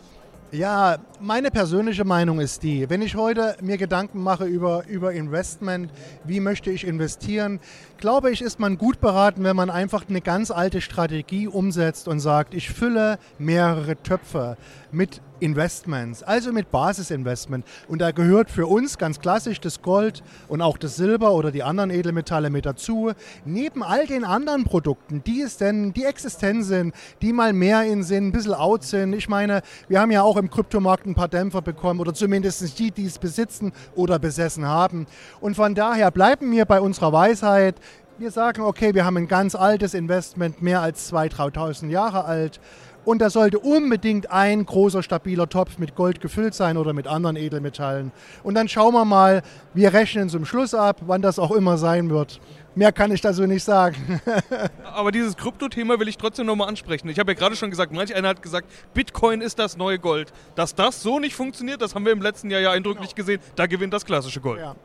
Ja, 0.53 0.97
meine 1.21 1.49
persönliche 1.49 2.03
Meinung 2.03 2.41
ist 2.41 2.61
die, 2.61 2.89
wenn 2.89 3.01
ich 3.01 3.15
heute 3.15 3.55
mir 3.61 3.77
Gedanken 3.77 4.21
mache 4.21 4.43
über, 4.43 4.85
über 4.85 5.13
Investment, 5.13 5.89
wie 6.25 6.41
möchte 6.41 6.71
ich 6.71 6.85
investieren, 6.85 7.61
glaube 7.97 8.31
ich, 8.31 8.41
ist 8.41 8.59
man 8.59 8.77
gut 8.77 8.99
beraten, 8.99 9.45
wenn 9.45 9.55
man 9.55 9.69
einfach 9.69 10.09
eine 10.09 10.19
ganz 10.19 10.51
alte 10.51 10.81
Strategie 10.81 11.47
umsetzt 11.47 12.09
und 12.09 12.19
sagt, 12.19 12.53
ich 12.53 12.69
fülle 12.69 13.17
mehrere 13.39 13.95
Töpfe 13.95 14.57
mit 14.91 15.21
Investments, 15.41 16.23
also 16.23 16.53
mit 16.53 16.71
Basisinvestment. 16.71 17.65
Und 17.87 17.99
da 17.99 18.11
gehört 18.11 18.49
für 18.49 18.67
uns 18.67 18.97
ganz 18.97 19.19
klassisch 19.19 19.59
das 19.59 19.81
Gold 19.81 20.23
und 20.47 20.61
auch 20.61 20.77
das 20.77 20.95
Silber 20.95 21.33
oder 21.33 21.51
die 21.51 21.63
anderen 21.63 21.89
Edelmetalle 21.89 22.49
mit 22.49 22.65
dazu. 22.65 23.11
Neben 23.43 23.83
all 23.83 24.05
den 24.05 24.23
anderen 24.23 24.63
Produkten, 24.63 25.23
die 25.23 25.41
es 25.41 25.57
denn, 25.57 25.93
die 25.93 26.05
existent 26.05 26.63
sind, 26.63 26.95
die 27.21 27.33
mal 27.33 27.53
mehr 27.53 27.83
in 27.83 28.03
sind, 28.03 28.27
ein 28.27 28.31
bisschen 28.31 28.53
out 28.53 28.83
sind. 28.83 29.13
Ich 29.13 29.27
meine, 29.27 29.61
wir 29.87 29.99
haben 29.99 30.11
ja 30.11 30.21
auch 30.21 30.37
im 30.37 30.49
Kryptomarkt 30.49 31.05
ein 31.05 31.15
paar 31.15 31.27
Dämpfer 31.27 31.61
bekommen 31.61 31.99
oder 31.99 32.13
zumindest 32.13 32.77
die, 32.79 32.91
die 32.91 33.05
es 33.05 33.17
besitzen 33.17 33.71
oder 33.95 34.19
besessen 34.19 34.67
haben. 34.67 35.07
Und 35.39 35.55
von 35.55 35.75
daher 35.75 36.11
bleiben 36.11 36.51
wir 36.51 36.65
bei 36.65 36.79
unserer 36.79 37.11
Weisheit. 37.11 37.75
Wir 38.17 38.29
sagen, 38.29 38.61
okay, 38.61 38.93
wir 38.93 39.03
haben 39.03 39.17
ein 39.17 39.27
ganz 39.27 39.55
altes 39.55 39.95
Investment, 39.95 40.61
mehr 40.61 40.81
als 40.81 41.11
2.000, 41.11 41.55
3.000 41.55 41.89
Jahre 41.89 42.25
alt. 42.25 42.59
Und 43.03 43.19
da 43.19 43.29
sollte 43.29 43.59
unbedingt 43.59 44.31
ein 44.31 44.65
großer, 44.65 45.01
stabiler 45.01 45.49
Topf 45.49 45.77
mit 45.79 45.95
Gold 45.95 46.21
gefüllt 46.21 46.53
sein 46.53 46.77
oder 46.77 46.93
mit 46.93 47.07
anderen 47.07 47.35
Edelmetallen. 47.35 48.11
Und 48.43 48.53
dann 48.53 48.67
schauen 48.67 48.93
wir 48.93 49.05
mal, 49.05 49.41
wir 49.73 49.93
rechnen 49.93 50.29
zum 50.29 50.45
Schluss 50.45 50.73
ab, 50.73 50.97
wann 51.07 51.21
das 51.21 51.39
auch 51.39 51.51
immer 51.51 51.77
sein 51.77 52.09
wird. 52.09 52.39
Mehr 52.73 52.93
kann 52.93 53.11
ich 53.11 53.19
dazu 53.19 53.45
nicht 53.47 53.63
sagen. 53.63 54.21
Aber 54.85 55.11
dieses 55.11 55.35
Krypto-Thema 55.35 55.99
will 55.99 56.07
ich 56.07 56.17
trotzdem 56.17 56.45
nochmal 56.45 56.69
ansprechen. 56.69 57.09
Ich 57.09 57.19
habe 57.19 57.33
ja 57.33 57.37
gerade 57.37 57.55
schon 57.57 57.69
gesagt, 57.69 57.91
manch 57.91 58.15
einer 58.15 58.29
hat 58.29 58.41
gesagt, 58.41 58.67
Bitcoin 58.93 59.41
ist 59.41 59.59
das 59.59 59.75
neue 59.75 59.99
Gold. 59.99 60.31
Dass 60.55 60.73
das 60.73 61.01
so 61.01 61.19
nicht 61.19 61.35
funktioniert, 61.35 61.81
das 61.81 61.95
haben 61.95 62.05
wir 62.05 62.13
im 62.13 62.21
letzten 62.21 62.49
Jahr 62.49 62.61
ja 62.61 62.71
eindrücklich 62.71 63.13
genau. 63.13 63.25
gesehen. 63.25 63.41
Da 63.57 63.65
gewinnt 63.65 63.93
das 63.93 64.05
klassische 64.05 64.39
Gold. 64.39 64.61
Ja, 64.61 64.75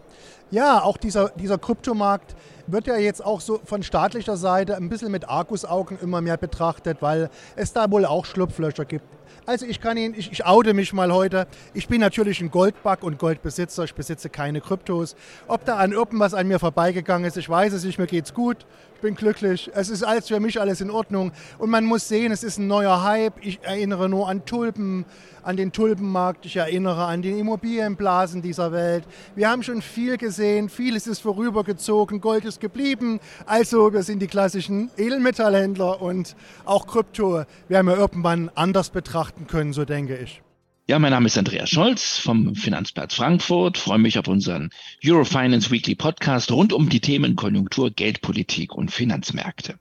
ja 0.51 0.83
auch 0.83 0.97
dieser, 0.97 1.31
dieser 1.31 1.59
Kryptomarkt 1.59 2.35
wird 2.67 2.87
ja 2.87 2.97
jetzt 2.97 3.25
auch 3.25 3.41
so 3.41 3.61
von 3.65 3.83
staatlicher 3.83 4.37
Seite 4.37 4.77
ein 4.77 4.89
bisschen 4.89 5.13
mit 5.13 5.29
Argusaugen 5.29 5.99
immer 6.01 6.21
mehr 6.21 6.37
betrachtet, 6.37 6.99
weil 7.01 7.31
es 7.55 7.73
da 7.73 7.91
wohl 7.91 8.05
auch 8.05 8.25
Schlupflöcher 8.25 8.85
gibt. 8.85 9.07
Also 9.47 9.65
ich 9.65 9.81
kann 9.81 9.97
Ihnen, 9.97 10.15
ich, 10.17 10.33
ich 10.33 10.45
oute 10.45 10.75
mich 10.75 10.93
mal 10.93 11.13
heute. 11.13 11.47
Ich 11.73 11.87
bin 11.87 12.01
natürlich 12.01 12.41
ein 12.41 12.51
Goldbug 12.51 13.05
und 13.05 13.19
Goldbesitzer. 13.19 13.85
Ich 13.85 13.95
besitze 13.95 14.29
keine 14.29 14.61
Kryptos. 14.61 15.15
Ob 15.47 15.65
da 15.65 15.77
an 15.77 15.93
irgendwas 15.93 16.35
an 16.35 16.49
mir 16.49 16.59
vorbeigegangen 16.59 17.27
ist, 17.27 17.37
ich 17.37 17.49
weiß 17.49 17.73
es 17.73 17.85
nicht. 17.85 17.99
Mir 17.99 18.09
geht's 18.09 18.35
gut. 18.35 18.67
Ich 18.97 19.03
bin 19.03 19.15
glücklich. 19.15 19.71
Es 19.75 19.91
ist 19.91 20.03
alles 20.03 20.29
für 20.29 20.41
mich 20.41 20.59
alles 20.59 20.81
in 20.81 20.91
Ordnung. 20.91 21.31
Und 21.59 21.69
man 21.69 21.85
muss 21.85 22.09
sehen, 22.09 22.33
es 22.33 22.43
ist 22.43 22.59
ein 22.59 22.67
neuer 22.67 23.03
Hype. 23.03 23.35
Ich 23.45 23.63
erinnere 23.63 24.09
nur 24.09 24.27
an 24.27 24.47
Tulpen, 24.47 25.05
an 25.43 25.59
den 25.59 25.71
Tulpenmarkt. 25.71 26.47
Ich 26.47 26.57
erinnere 26.57 27.05
an 27.05 27.21
die 27.21 27.39
Immobilienblasen 27.39 28.41
dieser 28.41 28.73
Welt. 28.73 29.05
Wir 29.35 29.51
haben 29.51 29.63
schon 29.63 29.83
viel 29.83 30.17
gesehen. 30.17 30.71
Vieles 30.71 31.07
ist 31.07 31.21
vorübergezogen. 31.21 32.23
Gold 32.23 32.47
ist 32.47 32.59
geblieben. 32.59 33.21
Also 33.45 33.93
wir 33.93 34.03
sind 34.03 34.21
die 34.21 34.29
klassischen 34.29 34.91
Edelmetallhändler 34.97 36.01
und 36.01 36.35
auch 36.65 36.87
Krypto 36.87 37.45
werden 37.69 37.87
wir 37.89 37.99
irgendwann 37.99 38.51
anders 38.55 38.89
betrachten 38.89 39.47
können, 39.47 39.75
so 39.75 39.85
denke 39.85 40.17
ich. 40.17 40.41
Ja, 40.89 41.01
mein 41.01 41.11
Name 41.11 41.27
ist 41.27 41.37
Andreas 41.37 41.69
Scholz 41.69 42.17
vom 42.17 42.55
Finanzplatz 42.55 43.17
Frankfurt. 43.17 43.77
Freue 43.77 43.99
mich 43.99 44.21
auf 44.21 44.29
unseren 44.29 44.71
Eurofinance 45.05 45.73
Weekly 45.73 45.97
Podcast 45.97 46.53
rund 46.53 46.73
um 46.73 46.89
die 46.89 47.01
Themen 47.01 47.35
Konjunktur, 47.35 47.91
Geldpolitik 47.91 48.73
und 48.73 48.93
Finanzmärkte. 48.93 49.81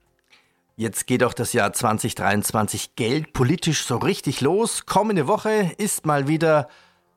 Jetzt 0.74 1.06
geht 1.06 1.22
auch 1.22 1.32
das 1.32 1.52
Jahr 1.52 1.72
2023 1.72 2.96
geldpolitisch 2.96 3.84
so 3.84 3.98
richtig 3.98 4.40
los. 4.40 4.86
Kommende 4.86 5.28
Woche 5.28 5.70
ist 5.78 6.06
mal 6.06 6.26
wieder 6.26 6.68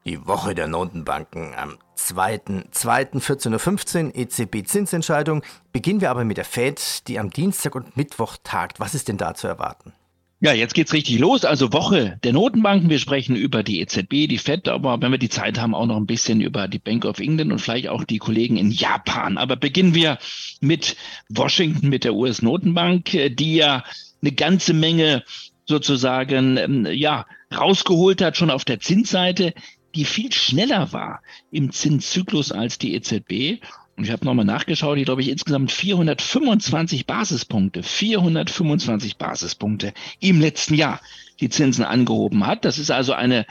die 0.06 0.24
Woche 0.28 0.54
der 0.54 0.68
Notenbanken. 0.68 1.56
Am 1.56 1.80
2.2.14.15 1.98 4.06
Uhr 4.06 4.16
EZB-Zinsentscheidung. 4.16 5.42
Beginnen 5.72 6.02
wir 6.02 6.12
aber 6.12 6.26
mit 6.26 6.38
der 6.38 6.46
Fed, 6.46 7.08
die 7.08 7.18
am 7.18 7.32
Dienstag 7.32 7.74
und 7.74 7.98
Mittwoch 7.98 8.38
tagt. 8.44 8.80
Was 8.80 8.94
ist 8.94 9.08
denn 9.08 9.18
da 9.18 9.34
zu 9.34 9.48
erwarten? 9.48 9.94
Ja, 10.42 10.54
jetzt 10.54 10.74
geht's 10.74 10.94
richtig 10.94 11.20
los. 11.20 11.44
Also 11.44 11.74
Woche 11.74 12.18
der 12.24 12.32
Notenbanken. 12.32 12.90
Wir 12.90 13.00
sprechen 13.00 13.36
über 13.36 13.62
die 13.62 13.82
EZB, 13.82 14.28
die 14.28 14.38
Fed, 14.38 14.70
aber 14.70 15.02
wenn 15.02 15.12
wir 15.12 15.18
die 15.18 15.28
Zeit 15.28 15.60
haben, 15.60 15.76
auch 15.76 15.86
noch 15.86 15.98
ein 15.98 16.06
bisschen 16.06 16.40
über 16.40 16.70
die 16.70 16.80
Bank 16.80 17.04
of 17.04 17.20
England 17.20 17.52
und 17.52 17.60
vielleicht 17.60 17.90
auch 17.90 18.06
die 18.06 18.20
Kollegen 18.20 18.56
in 18.56 18.72
Japan. 18.72 19.38
Aber 19.38 19.58
beginnen 19.58 19.94
wir 19.94 20.18
mit 20.62 20.96
Washington, 21.28 21.90
mit 21.90 22.06
der 22.06 22.16
US-Notenbank, 22.16 23.10
die 23.32 23.56
ja 23.56 23.84
eine 24.22 24.32
ganze 24.32 24.74
Menge 24.74 25.26
sozusagen, 25.66 26.56
ähm, 26.56 26.88
ja, 26.90 27.26
rausgeholt 27.54 28.22
hat, 28.22 28.38
schon 28.38 28.50
auf 28.50 28.64
der 28.64 28.80
Zinsseite, 28.80 29.54
die 29.94 30.06
viel 30.06 30.32
schneller 30.32 30.94
war 30.94 31.22
im 31.52 31.72
Zinszyklus 31.72 32.54
als 32.54 32.78
die 32.78 32.94
EZB. 32.96 33.62
Und 34.00 34.06
ich 34.06 34.12
habe 34.12 34.24
nochmal 34.24 34.46
nachgeschaut, 34.46 34.98
die 34.98 35.04
glaube 35.04 35.20
ich 35.20 35.28
insgesamt 35.28 35.74
425 35.74 37.06
Basispunkte, 37.06 37.84
425 37.84 39.18
Basispunkte 39.18 39.94
im 40.22 40.40
letzten 40.40 40.76
Jahr 40.76 41.02
die 41.42 41.50
Zinsen 41.50 41.84
angehoben 41.84 42.48
hat. 42.48 42.64
Das 42.64 42.80
ist 42.80 42.92
also 42.92 43.12
eine 43.12 43.46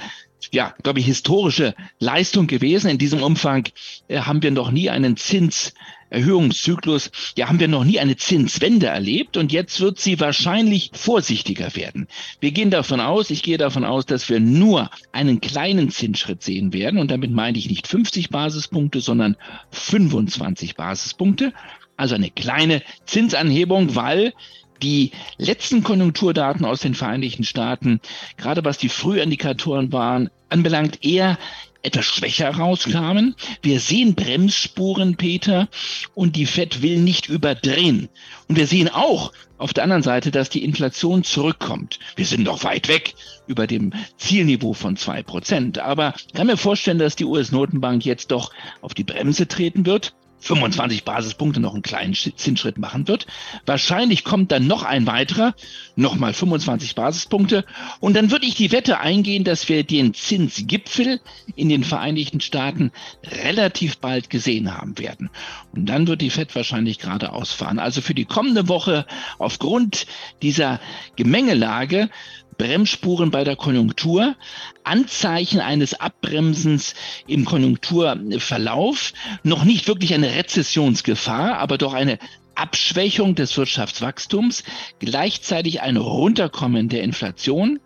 ja, 0.51 0.75
glaube 0.83 1.01
ich, 1.01 1.05
historische 1.05 1.75
Leistung 1.99 2.47
gewesen. 2.47 2.89
In 2.89 2.97
diesem 2.97 3.23
Umfang 3.23 3.69
äh, 4.09 4.21
haben 4.21 4.43
wir 4.43 4.51
noch 4.51 4.71
nie 4.71 4.89
einen 4.89 5.19
Zinserhöhungszyklus, 6.11 7.11
ja, 7.37 7.49
haben 7.49 7.61
wir 7.61 7.69
noch 7.69 7.85
nie 7.85 7.99
eine 7.99 8.17
Zinswende 8.17 8.87
erlebt 8.87 9.37
und 9.37 9.53
jetzt 9.53 9.81
wird 9.81 9.99
sie 9.99 10.21
wahrscheinlich 10.21 10.91
vorsichtiger 10.95 11.75
werden. 11.77 12.09
Wir 12.41 12.53
gehen 12.53 12.71
davon 12.71 13.01
aus, 13.01 13.31
ich 13.31 13.43
gehe 13.43 13.59
davon 13.59 13.85
aus, 13.85 14.07
dass 14.07 14.29
wir 14.29 14.41
nur 14.41 14.91
einen 15.13 15.41
kleinen 15.41 15.91
Zinsschritt 15.91 16.43
sehen 16.43 16.73
werden 16.73 16.99
und 16.99 17.11
damit 17.11 17.31
meine 17.31 17.59
ich 17.59 17.69
nicht 17.69 17.87
50 17.87 18.31
Basispunkte, 18.31 19.01
sondern 19.01 19.37
25 19.71 20.77
Basispunkte. 20.77 21.53
Also 21.97 22.15
eine 22.15 22.31
kleine 22.31 22.83
Zinsanhebung, 23.07 23.97
weil 23.97 24.33
die 24.83 25.11
letzten 25.39 25.83
Konjunkturdaten 25.83 26.65
aus 26.65 26.81
den 26.81 26.95
Vereinigten 26.95 27.43
Staaten, 27.43 28.01
gerade 28.37 28.65
was 28.65 28.79
die 28.79 28.89
Frühindikatoren 28.89 29.93
waren, 29.93 30.31
anbelangt, 30.49 31.05
eher 31.05 31.39
etwas 31.83 32.05
schwächer 32.07 32.51
rauskamen. 32.51 33.35
Wir 33.63 33.81
sehen 33.81 34.15
Bremsspuren, 34.15 35.17
Peter, 35.17 35.69
und 36.15 36.37
die 36.37 36.47
Fed 36.47 36.83
will 36.83 36.99
nicht 36.99 37.29
überdrehen. 37.29 38.09
Und 38.49 38.57
wir 38.57 38.67
sehen 38.67 38.89
auch 38.89 39.33
auf 39.59 39.73
der 39.73 39.85
anderen 39.85 40.03
Seite, 40.03 40.31
dass 40.31 40.51
die 40.51 40.65
Inflation 40.65 41.25
zurückkommt. 41.25 41.99
Wir 42.17 42.27
sind 42.27 42.45
noch 42.45 42.65
weit 42.65 42.89
weg 42.89 43.15
über 43.47 43.67
dem 43.67 43.93
Zielniveau 44.17 44.73
von 44.73 44.97
zwei 44.97 45.23
Prozent. 45.23 45.79
Aber 45.79 46.15
kann 46.35 46.47
mir 46.47 46.57
vorstellen, 46.57 46.99
dass 46.99 47.17
die 47.17 47.25
US-Notenbank 47.25 48.05
jetzt 48.05 48.31
doch 48.31 48.53
auf 48.81 48.95
die 48.95 49.05
Bremse 49.05 49.49
treten 49.49 49.87
wird 49.87 50.15
25 50.41 51.05
Basispunkte 51.05 51.61
noch 51.61 51.75
einen 51.75 51.83
kleinen 51.83 52.15
Zinsschritt 52.15 52.79
machen 52.79 53.09
wird. 53.09 53.27
Wahrscheinlich 53.67 54.25
kommt 54.25 54.53
dann 54.53 54.67
noch 54.67 54.83
ein 54.83 55.07
weiterer, 55.07 55.55
nochmal 55.97 56.33
25 56.33 56.95
Basispunkte. 56.95 57.65
Und 58.01 58.15
dann 58.15 58.31
würde 58.31 58.47
ich 58.47 58.55
die 58.55 58.73
Wette 58.73 59.01
eingehen, 59.01 59.45
dass 59.45 59.69
wir 59.69 59.85
den 59.85 60.15
Zinsgipfel 60.15 61.21
in 61.57 61.69
den 61.69 61.85
Vereinigten 61.85 62.41
Staaten 62.41 62.93
relativ 63.45 63.99
bald 63.99 64.31
gesehen 64.31 64.77
haben 64.77 64.99
werden. 64.99 65.31
Und 65.73 65.87
dann 65.87 66.07
wird 66.07 66.21
die 66.21 66.31
FED 66.31 66.55
wahrscheinlich 66.55 66.99
geradeaus 66.99 67.53
fahren. 67.53 67.79
Also 67.79 68.01
für 68.01 68.15
die 68.15 68.25
kommende 68.25 68.69
Woche 68.69 69.07
aufgrund 69.39 70.07
dieser 70.43 70.81
Gemengelage 71.17 72.11
Bremsspuren 72.59 73.31
bei 73.31 73.45
der 73.45 73.57
Konjunktur, 73.57 74.35
Anzeichen 74.85 75.61
eines 75.61 75.95
Abbremsens 75.95 76.95
im 77.27 77.45
Konjunkturverlauf, 77.45 79.13
noch 79.45 79.65
nicht 79.65 79.87
wirklich 79.87 80.13
eine 80.13 80.35
Rezessionsgefahr, 80.35 81.59
aber 81.59 81.79
doch 81.79 81.95
eine 81.95 82.19
Abschwächung 82.57 83.37
des 83.37 83.57
Wirtschaftswachstums, 83.57 84.65
gleichzeitig 84.99 85.81
ein 85.81 85.97
Runterkommen 85.97 86.89
der 86.89 87.05
Inflation, 87.05 87.79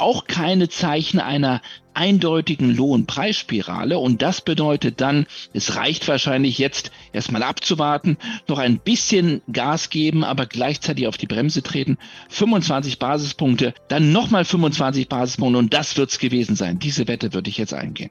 auch 0.00 0.26
keine 0.26 0.68
Zeichen 0.68 1.20
einer 1.20 1.60
eindeutigen 1.94 2.74
Lohnpreisspirale. 2.74 3.98
Und 3.98 4.22
das 4.22 4.40
bedeutet 4.40 5.00
dann, 5.00 5.26
es 5.52 5.76
reicht 5.76 6.06
wahrscheinlich 6.06 6.58
jetzt 6.58 6.92
erstmal 7.12 7.42
abzuwarten, 7.42 8.16
noch 8.46 8.58
ein 8.58 8.78
bisschen 8.78 9.42
Gas 9.52 9.90
geben, 9.90 10.24
aber 10.24 10.46
gleichzeitig 10.46 11.08
auf 11.08 11.16
die 11.16 11.26
Bremse 11.26 11.62
treten. 11.62 11.98
25 12.28 12.98
Basispunkte, 12.98 13.74
dann 13.88 14.12
nochmal 14.12 14.44
25 14.44 15.08
Basispunkte 15.08 15.58
und 15.58 15.74
das 15.74 15.96
wird's 15.96 16.18
gewesen 16.18 16.54
sein. 16.54 16.78
Diese 16.78 17.08
Wette 17.08 17.34
würde 17.34 17.50
ich 17.50 17.58
jetzt 17.58 17.74
eingehen. 17.74 18.10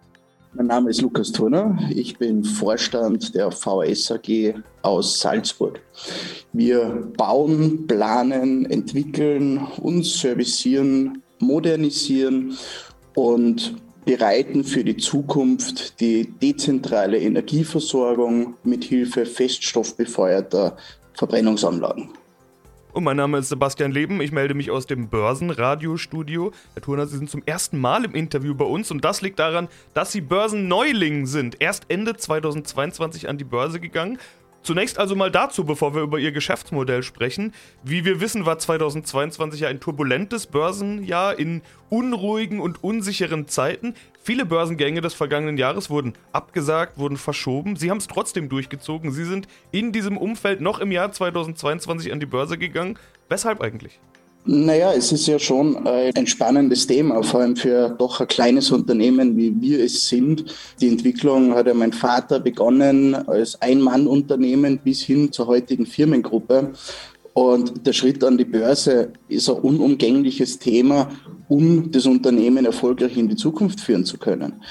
Mein 0.53 0.67
Name 0.67 0.89
ist 0.89 1.01
Lukas 1.01 1.31
Turner. 1.31 1.77
Ich 1.91 2.17
bin 2.17 2.43
Vorstand 2.43 3.35
der 3.35 3.51
VHS 3.51 4.11
AG 4.11 4.55
aus 4.81 5.19
Salzburg. 5.19 5.79
Wir 6.51 7.11
bauen, 7.15 7.85
planen, 7.85 8.65
entwickeln 8.65 9.59
und 9.77 10.03
servicieren 10.03 11.21
modernisieren 11.39 12.57
und 13.15 13.75
bereiten 14.05 14.63
für 14.63 14.83
die 14.83 14.97
Zukunft 14.97 15.99
die 15.99 16.31
dezentrale 16.41 17.19
Energieversorgung 17.19 18.55
mit 18.63 18.85
Hilfe 18.85 19.25
feststoffbefeuerter 19.25 20.77
Verbrennungsanlagen. 21.13 22.09
Und 22.93 23.03
mein 23.03 23.17
Name 23.17 23.37
ist 23.37 23.49
Sebastian 23.49 23.91
Leben. 23.91 24.21
Ich 24.21 24.31
melde 24.31 24.53
mich 24.53 24.71
aus 24.71 24.87
dem 24.87 25.09
Börsenradiostudio. 25.09 26.51
Herr 26.73 26.81
Turner, 26.81 27.05
Sie 27.05 27.17
sind 27.17 27.29
zum 27.29 27.43
ersten 27.45 27.77
Mal 27.77 28.05
im 28.05 28.15
Interview 28.15 28.55
bei 28.55 28.65
uns 28.65 28.89
und 28.89 29.05
das 29.05 29.21
liegt 29.21 29.39
daran, 29.39 29.67
dass 29.93 30.11
Sie 30.11 30.21
Börsenneuling 30.21 31.27
sind. 31.27 31.57
Erst 31.59 31.83
Ende 31.89 32.15
2022 32.15 33.29
an 33.29 33.37
die 33.37 33.43
Börse 33.43 33.79
gegangen 33.79 34.17
Zunächst 34.67 34.99
also 34.99 35.15
mal 35.15 35.31
dazu, 35.31 35.63
bevor 35.63 35.95
wir 35.95 36.01
über 36.01 36.19
Ihr 36.19 36.33
Geschäftsmodell 36.33 37.01
sprechen. 37.01 37.53
Wie 37.85 38.03
wir 38.03 38.19
wissen, 38.19 38.45
war 38.45 38.59
2022 38.59 39.61
ja 39.61 39.69
ein 39.69 39.79
turbulentes 39.79 40.47
Börsenjahr 40.47 41.39
in 41.39 41.61
unruhigen 41.89 42.59
und 42.59 42.83
unsicheren 42.83 43.47
Zeiten. 43.47 43.93
Viele 44.21 44.45
Börsengänge 44.45 44.99
des 44.99 45.13
vergangenen 45.13 45.55
Jahres 45.55 45.89
wurden 45.89 46.15
abgesagt, 46.33 46.97
wurden 46.97 47.15
verschoben. 47.15 47.77
Sie 47.77 47.89
haben 47.89 47.99
es 47.99 48.07
trotzdem 48.07 48.49
durchgezogen. 48.49 49.11
Sie 49.13 49.23
sind 49.23 49.47
in 49.71 49.93
diesem 49.93 50.17
Umfeld 50.17 50.59
noch 50.59 50.79
im 50.79 50.91
Jahr 50.91 51.13
2022 51.13 52.11
an 52.11 52.19
die 52.19 52.25
Börse 52.25 52.57
gegangen. 52.57 52.99
Weshalb 53.29 53.61
eigentlich? 53.61 54.01
Naja, 54.49 54.93
es 54.93 55.11
ist 55.11 55.27
ja 55.27 55.37
schon 55.39 55.85
ein 55.85 56.25
spannendes 56.25 56.87
Thema, 56.87 57.21
vor 57.21 57.41
allem 57.41 57.57
für 57.57 57.89
doch 57.89 58.21
ein 58.21 58.27
kleines 58.29 58.71
Unternehmen, 58.71 59.35
wie 59.35 59.53
wir 59.59 59.83
es 59.83 60.07
sind. 60.07 60.45
Die 60.79 60.87
Entwicklung 60.87 61.53
hat 61.53 61.67
ja 61.67 61.73
mein 61.73 61.91
Vater 61.91 62.39
begonnen 62.39 63.13
als 63.13 63.61
Ein-Mann-Unternehmen 63.61 64.79
bis 64.79 65.01
hin 65.01 65.33
zur 65.33 65.47
heutigen 65.47 65.85
Firmengruppe. 65.85 66.71
Und 67.33 67.85
der 67.85 67.91
Schritt 67.91 68.23
an 68.23 68.37
die 68.37 68.45
Börse 68.45 69.11
ist 69.27 69.49
ein 69.49 69.57
unumgängliches 69.57 70.57
Thema, 70.59 71.11
um 71.49 71.91
das 71.91 72.05
Unternehmen 72.05 72.65
erfolgreich 72.65 73.17
in 73.17 73.27
die 73.27 73.35
Zukunft 73.35 73.81
führen 73.81 74.05
zu 74.05 74.17
können 74.17 74.61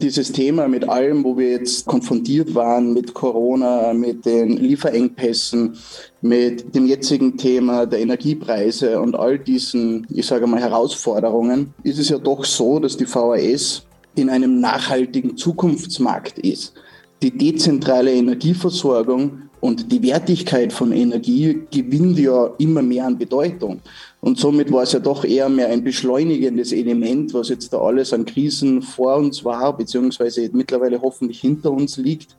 dieses 0.00 0.32
Thema 0.32 0.68
mit 0.68 0.88
allem, 0.88 1.24
wo 1.24 1.36
wir 1.36 1.50
jetzt 1.50 1.86
konfrontiert 1.86 2.54
waren, 2.54 2.92
mit 2.92 3.14
Corona, 3.14 3.92
mit 3.92 4.26
den 4.26 4.56
Lieferengpässen, 4.56 5.76
mit 6.20 6.74
dem 6.74 6.86
jetzigen 6.86 7.36
Thema 7.36 7.86
der 7.86 8.00
Energiepreise 8.00 9.00
und 9.00 9.14
all 9.14 9.38
diesen, 9.38 10.06
ich 10.10 10.26
sage 10.26 10.46
mal, 10.46 10.60
Herausforderungen, 10.60 11.72
ist 11.82 11.98
es 11.98 12.10
ja 12.10 12.18
doch 12.18 12.44
so, 12.44 12.78
dass 12.78 12.96
die 12.96 13.06
VHS 13.06 13.86
in 14.14 14.30
einem 14.30 14.60
nachhaltigen 14.60 15.36
Zukunftsmarkt 15.36 16.38
ist. 16.38 16.74
Die 17.22 17.36
dezentrale 17.36 18.12
Energieversorgung 18.12 19.45
und 19.66 19.90
die 19.90 20.00
Wertigkeit 20.04 20.72
von 20.72 20.92
Energie 20.92 21.62
gewinnt 21.72 22.16
ja 22.20 22.54
immer 22.58 22.82
mehr 22.82 23.04
an 23.04 23.18
Bedeutung. 23.18 23.80
Und 24.20 24.38
somit 24.38 24.70
war 24.70 24.84
es 24.84 24.92
ja 24.92 25.00
doch 25.00 25.24
eher 25.24 25.48
mehr 25.48 25.68
ein 25.70 25.82
beschleunigendes 25.82 26.70
Element, 26.70 27.34
was 27.34 27.48
jetzt 27.48 27.72
da 27.72 27.80
alles 27.80 28.12
an 28.12 28.24
Krisen 28.26 28.80
vor 28.80 29.16
uns 29.16 29.44
war, 29.44 29.76
beziehungsweise 29.76 30.48
mittlerweile 30.52 31.02
hoffentlich 31.02 31.40
hinter 31.40 31.72
uns 31.72 31.96
liegt, 31.96 32.36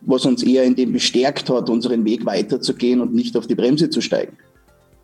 was 0.00 0.24
uns 0.24 0.42
eher 0.42 0.64
in 0.64 0.74
dem 0.74 0.94
bestärkt 0.94 1.50
hat, 1.50 1.68
unseren 1.68 2.06
Weg 2.06 2.24
weiterzugehen 2.24 3.02
und 3.02 3.12
nicht 3.12 3.36
auf 3.36 3.46
die 3.46 3.54
Bremse 3.54 3.90
zu 3.90 4.00
steigen. 4.00 4.38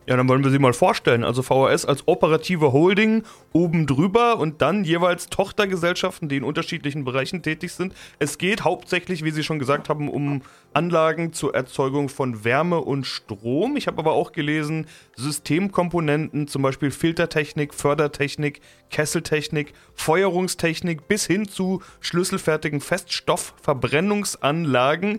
Ja, 0.09 0.17
dann 0.17 0.29
wollen 0.29 0.45
wir 0.45 0.53
sie 0.53 0.61
mal 0.61 0.73
vorstellen. 0.73 1.25
Also 1.25 1.43
VHS 1.43 1.85
als 1.85 2.07
operative 2.07 2.73
Holding 2.73 3.25
oben 3.53 3.89
drüber 3.89 4.39
und 4.39 4.63
dann 4.63 4.85
jeweils 4.85 5.29
Tochtergesellschaften, 5.31 6.29
die 6.29 6.37
in 6.37 6.45
unterschiedlichen 6.45 7.05
Bereichen 7.05 7.43
tätig 7.43 7.73
sind. 7.73 7.93
Es 8.21 8.39
geht 8.39 8.63
hauptsächlich, 8.63 9.25
wie 9.25 9.33
Sie 9.33 9.43
schon 9.43 9.59
gesagt 9.59 9.89
haben, 9.89 10.09
um 10.09 10.43
Anlagen 10.73 11.33
zur 11.33 11.57
Erzeugung 11.57 12.09
von 12.09 12.45
Wärme 12.45 12.81
und 12.81 13.05
Strom. 13.05 13.77
Ich 13.77 13.89
habe 13.89 13.99
aber 13.99 14.13
auch 14.13 14.31
gelesen, 14.31 14.87
Systemkomponenten, 15.17 16.47
zum 16.47 16.63
Beispiel 16.63 16.93
Filtertechnik, 16.93 17.75
Fördertechnik, 17.75 18.61
Kesseltechnik, 18.91 19.73
Feuerungstechnik 19.95 21.09
bis 21.09 21.27
hin 21.27 21.49
zu 21.49 21.83
schlüsselfertigen 21.99 22.81
Feststoffverbrennungsanlagen. 22.81 25.19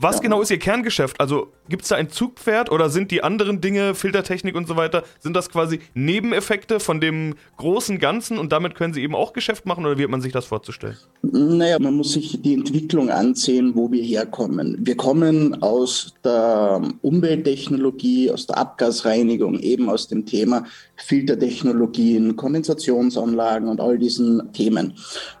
Was 0.00 0.16
Ja. 0.16 0.22
genau 0.22 0.40
ist 0.40 0.50
Ihr 0.50 0.58
Kerngeschäft? 0.58 1.20
Also 1.20 1.48
gibt 1.68 1.82
es 1.82 1.88
da 1.88 1.96
ein 1.96 2.08
Zugpferd 2.08 2.70
oder 2.70 2.88
sind 2.88 3.10
die 3.10 3.22
anderen 3.24 3.60
Dinge, 3.60 3.94
Filtertechnik 3.94 4.54
und 4.54 4.68
so 4.68 4.76
weiter, 4.76 5.02
sind 5.18 5.34
das 5.34 5.50
quasi 5.50 5.80
Nebeneffekte 5.94 6.78
von 6.78 7.00
dem 7.00 7.34
großen 7.56 7.98
Ganzen 7.98 8.38
und 8.38 8.52
damit 8.52 8.76
können 8.76 8.94
Sie 8.94 9.02
eben 9.02 9.14
auch 9.16 9.32
Geschäft 9.32 9.66
machen 9.66 9.84
oder 9.84 9.98
wie 9.98 10.04
hat 10.04 10.10
man 10.10 10.20
sich 10.20 10.32
das 10.32 10.46
vorzustellen? 10.46 10.96
Naja, 11.22 11.78
man 11.80 11.94
muss 11.94 12.12
sich 12.12 12.40
die 12.40 12.54
Entwicklung 12.54 13.10
ansehen, 13.10 13.74
wo 13.74 13.90
wir 13.90 14.02
herkommen. 14.02 14.76
Wir 14.80 14.96
kommen 14.96 15.62
aus 15.62 16.14
der 16.24 16.80
Umwelttechnologie, 17.02 18.30
aus 18.30 18.46
der 18.46 18.58
Abgasreinigung, 18.58 19.58
eben 19.58 19.90
aus 19.90 20.06
dem 20.08 20.24
Thema 20.24 20.64
Filtertechnologien, 20.96 22.36
Kondensationsanlagen 22.36 23.68
und 23.68 23.80
all 23.80 23.98
diesen 23.98 24.52
Themen. 24.52 24.94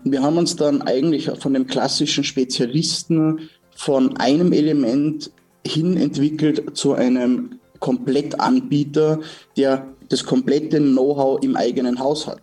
Und 0.04 0.12
wir 0.12 0.22
haben 0.22 0.36
uns 0.36 0.56
dann 0.56 0.82
eigentlich 0.82 1.30
von 1.38 1.54
dem 1.54 1.66
klassischen 1.66 2.24
Spezialisten 2.24 3.48
von 3.78 4.16
einem 4.16 4.52
Element 4.52 5.30
hin 5.64 5.96
entwickelt 5.96 6.76
zu 6.76 6.94
einem 6.94 7.60
Komplettanbieter, 7.78 9.20
der 9.56 9.86
das 10.08 10.24
komplette 10.24 10.78
Know-how 10.78 11.40
im 11.44 11.54
eigenen 11.54 12.00
Haus 12.00 12.26
hat. 12.26 12.42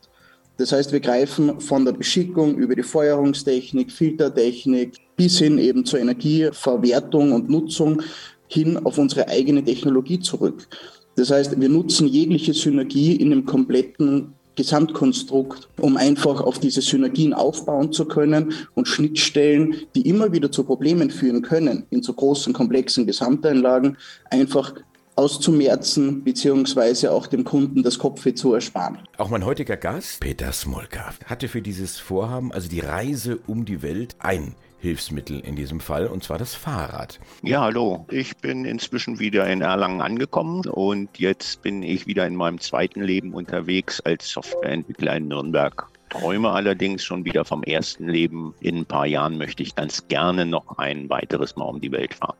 Das 0.57 0.71
heißt, 0.71 0.93
wir 0.93 1.01
greifen 1.01 1.59
von 1.59 1.83
der 1.83 1.91
Beschickung 1.91 2.55
über 2.55 2.73
die 2.73 2.83
Feuerungstechnik, 2.83 3.91
Filtertechnik 3.91 4.93
bis 5.17 5.39
hin 5.39 5.57
eben 5.57 5.83
zur 5.83 5.99
Energieverwertung 5.99 7.33
und 7.33 7.49
Nutzung 7.49 8.01
hin 8.47 8.77
auf 8.77 8.97
unsere 8.97 9.27
eigene 9.27 9.61
Technologie 9.61 10.21
zurück. 10.21 10.69
Das 11.17 11.31
heißt, 11.31 11.59
wir 11.59 11.69
nutzen 11.69 12.07
jegliche 12.07 12.53
Synergie 12.53 13.13
in 13.17 13.31
dem 13.31 13.45
kompletten 13.45 14.34
Gesamtkonstrukt, 14.55 15.69
um 15.79 15.97
einfach 15.97 16.41
auf 16.41 16.59
diese 16.59 16.81
Synergien 16.81 17.33
aufbauen 17.33 17.91
zu 17.91 18.05
können 18.05 18.53
und 18.73 18.87
Schnittstellen, 18.87 19.75
die 19.95 20.07
immer 20.07 20.31
wieder 20.31 20.51
zu 20.51 20.63
Problemen 20.63 21.09
führen 21.09 21.41
können, 21.41 21.85
in 21.89 22.03
so 22.03 22.13
großen, 22.13 22.53
komplexen 22.53 23.05
Gesamteinlagen, 23.05 23.97
einfach 24.29 24.73
auszumerzen, 25.15 26.23
beziehungsweise 26.23 27.11
auch 27.11 27.27
dem 27.27 27.43
Kunden 27.43 27.83
das 27.83 27.99
Kopfweh 27.99 28.33
zu 28.33 28.53
ersparen. 28.53 28.99
Auch 29.17 29.29
mein 29.29 29.45
heutiger 29.45 29.77
Gast, 29.77 30.19
Peter 30.19 30.51
Smolka, 30.51 31.13
hatte 31.25 31.47
für 31.47 31.61
dieses 31.61 31.97
Vorhaben, 31.97 32.51
also 32.51 32.67
die 32.67 32.81
Reise 32.81 33.39
um 33.47 33.65
die 33.65 33.81
Welt, 33.81 34.15
ein 34.19 34.55
Hilfsmittel 34.85 35.39
in 35.39 35.55
diesem 35.55 35.79
Fall, 35.79 36.05
und 36.05 36.23
zwar 36.23 36.37
das 36.37 36.53
Fahrrad. 36.53 37.19
Ja, 37.41 37.61
hallo. 37.61 38.05
Ich 38.11 38.37
bin 38.37 38.65
inzwischen 38.65 39.17
wieder 39.17 39.47
in 39.47 39.61
Erlangen 39.61 39.99
angekommen 39.99 40.61
und 40.67 41.17
jetzt 41.17 41.63
bin 41.63 41.81
ich 41.81 42.05
wieder 42.05 42.27
in 42.27 42.35
meinem 42.35 42.59
zweiten 42.59 43.01
Leben 43.01 43.33
unterwegs 43.33 43.99
als 44.01 44.29
Softwareentwickler 44.29 45.17
in 45.17 45.27
Nürnberg. 45.27 45.87
Träume 46.09 46.51
allerdings 46.51 47.03
schon 47.03 47.25
wieder 47.25 47.45
vom 47.45 47.63
ersten 47.63 48.07
Leben. 48.07 48.53
In 48.59 48.77
ein 48.77 48.85
paar 48.85 49.07
Jahren 49.07 49.39
möchte 49.39 49.63
ich 49.63 49.73
ganz 49.73 50.07
gerne 50.07 50.45
noch 50.45 50.77
ein 50.77 51.09
weiteres 51.09 51.55
Mal 51.55 51.65
um 51.65 51.81
die 51.81 51.91
Welt 51.91 52.13
fahren. 52.13 52.37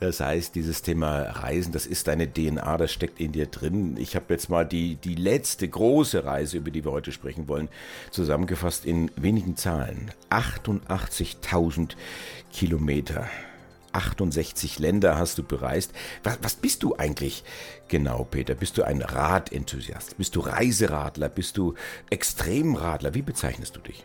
Das 0.00 0.20
heißt, 0.20 0.54
dieses 0.54 0.82
Thema 0.82 1.22
Reisen, 1.22 1.72
das 1.72 1.84
ist 1.84 2.06
deine 2.06 2.32
DNA, 2.32 2.76
das 2.76 2.92
steckt 2.92 3.18
in 3.20 3.32
dir 3.32 3.46
drin. 3.46 3.96
Ich 3.98 4.14
habe 4.14 4.26
jetzt 4.32 4.48
mal 4.48 4.64
die, 4.64 4.94
die 4.94 5.16
letzte 5.16 5.66
große 5.68 6.24
Reise, 6.24 6.58
über 6.58 6.70
die 6.70 6.84
wir 6.84 6.92
heute 6.92 7.10
sprechen 7.10 7.48
wollen, 7.48 7.68
zusammengefasst 8.12 8.84
in 8.84 9.10
wenigen 9.16 9.56
Zahlen. 9.56 10.12
88.000 10.30 11.96
Kilometer. 12.52 13.28
68 13.92 14.78
Länder 14.78 15.18
hast 15.18 15.38
du 15.38 15.42
bereist. 15.42 15.92
Was, 16.22 16.38
was 16.42 16.54
bist 16.54 16.84
du 16.84 16.94
eigentlich 16.96 17.42
genau, 17.88 18.22
Peter? 18.22 18.54
Bist 18.54 18.78
du 18.78 18.84
ein 18.84 19.02
Radenthusiast? 19.02 20.16
Bist 20.16 20.36
du 20.36 20.40
Reiseradler? 20.40 21.28
Bist 21.28 21.56
du 21.56 21.74
Extremradler? 22.10 23.14
Wie 23.14 23.22
bezeichnest 23.22 23.74
du 23.74 23.80
dich? 23.80 24.04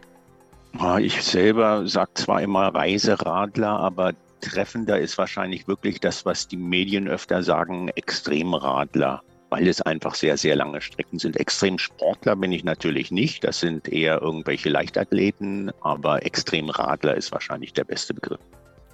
Ah, 0.78 0.98
Ich 0.98 1.22
selber 1.22 1.88
sage 1.88 2.12
zwar 2.16 2.42
immer 2.42 2.74
Reiseradler, 2.74 3.70
aber 3.80 4.14
treffender 4.44 5.00
ist 5.00 5.18
wahrscheinlich 5.18 5.68
wirklich 5.68 6.00
das, 6.00 6.26
was 6.26 6.48
die 6.48 6.58
Medien 6.58 7.08
öfter 7.08 7.44
sagen, 7.44 7.90
Extremradler, 7.90 9.22
weil 9.50 9.68
es 9.68 9.82
einfach 9.82 10.16
sehr, 10.16 10.38
sehr 10.38 10.56
lange 10.56 10.82
Strecken 10.82 11.20
sind. 11.20 11.38
Extremsportler 11.38 12.36
bin 12.36 12.52
ich 12.52 12.64
natürlich 12.64 13.12
nicht, 13.12 13.44
das 13.44 13.60
sind 13.60 13.88
eher 13.88 14.22
irgendwelche 14.22 14.70
Leichtathleten, 14.70 15.72
aber 15.82 16.26
Extremradler 16.26 17.16
ist 17.16 17.32
wahrscheinlich 17.32 17.74
der 17.74 17.86
beste 17.86 18.14
Begriff. 18.14 18.42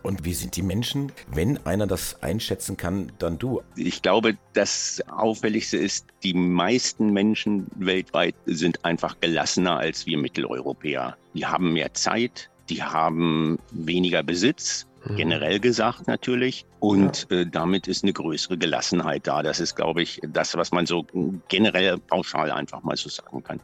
Und 0.01 0.23
wie 0.23 0.33
sind 0.33 0.55
die 0.55 0.61
Menschen? 0.61 1.11
Wenn 1.33 1.65
einer 1.65 1.85
das 1.85 2.23
einschätzen 2.23 2.77
kann, 2.77 3.11
dann 3.19 3.37
du. 3.37 3.61
Ich 3.75 4.01
glaube, 4.01 4.37
das 4.53 5.01
Auffälligste 5.09 5.77
ist, 5.77 6.05
die 6.23 6.33
meisten 6.33 7.11
Menschen 7.11 7.67
weltweit 7.75 8.35
sind 8.45 8.85
einfach 8.85 9.19
gelassener 9.19 9.77
als 9.77 10.05
wir 10.05 10.17
Mitteleuropäer. 10.17 11.17
Die 11.33 11.45
haben 11.45 11.73
mehr 11.73 11.93
Zeit, 11.93 12.49
die 12.69 12.81
haben 12.81 13.59
weniger 13.71 14.23
Besitz, 14.23 14.87
generell 15.15 15.59
gesagt 15.59 16.07
natürlich. 16.07 16.65
Und 16.79 17.27
äh, 17.31 17.45
damit 17.45 17.87
ist 17.87 18.03
eine 18.03 18.13
größere 18.13 18.57
Gelassenheit 18.57 19.27
da. 19.27 19.43
Das 19.43 19.59
ist, 19.59 19.75
glaube 19.75 20.01
ich, 20.01 20.21
das, 20.27 20.55
was 20.55 20.71
man 20.71 20.85
so 20.85 21.05
generell 21.47 21.97
pauschal 21.97 22.51
einfach 22.51 22.83
mal 22.83 22.97
so 22.97 23.09
sagen 23.09 23.43
kann. 23.43 23.59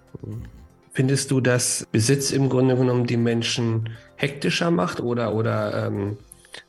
Findest 0.91 1.32
du, 1.32 1.41
dass 1.41 1.88
Besitz 1.91 2.32
im 2.32 2.50
Grunde 2.50 2.76
genommen 2.78 3.06
die 3.06 3.17
Menschen 3.17 3.89
hektischer 4.15 4.71
macht 4.71 5.02
oder, 5.02 5.34
oder 5.36 5.88
ähm, 5.88 6.17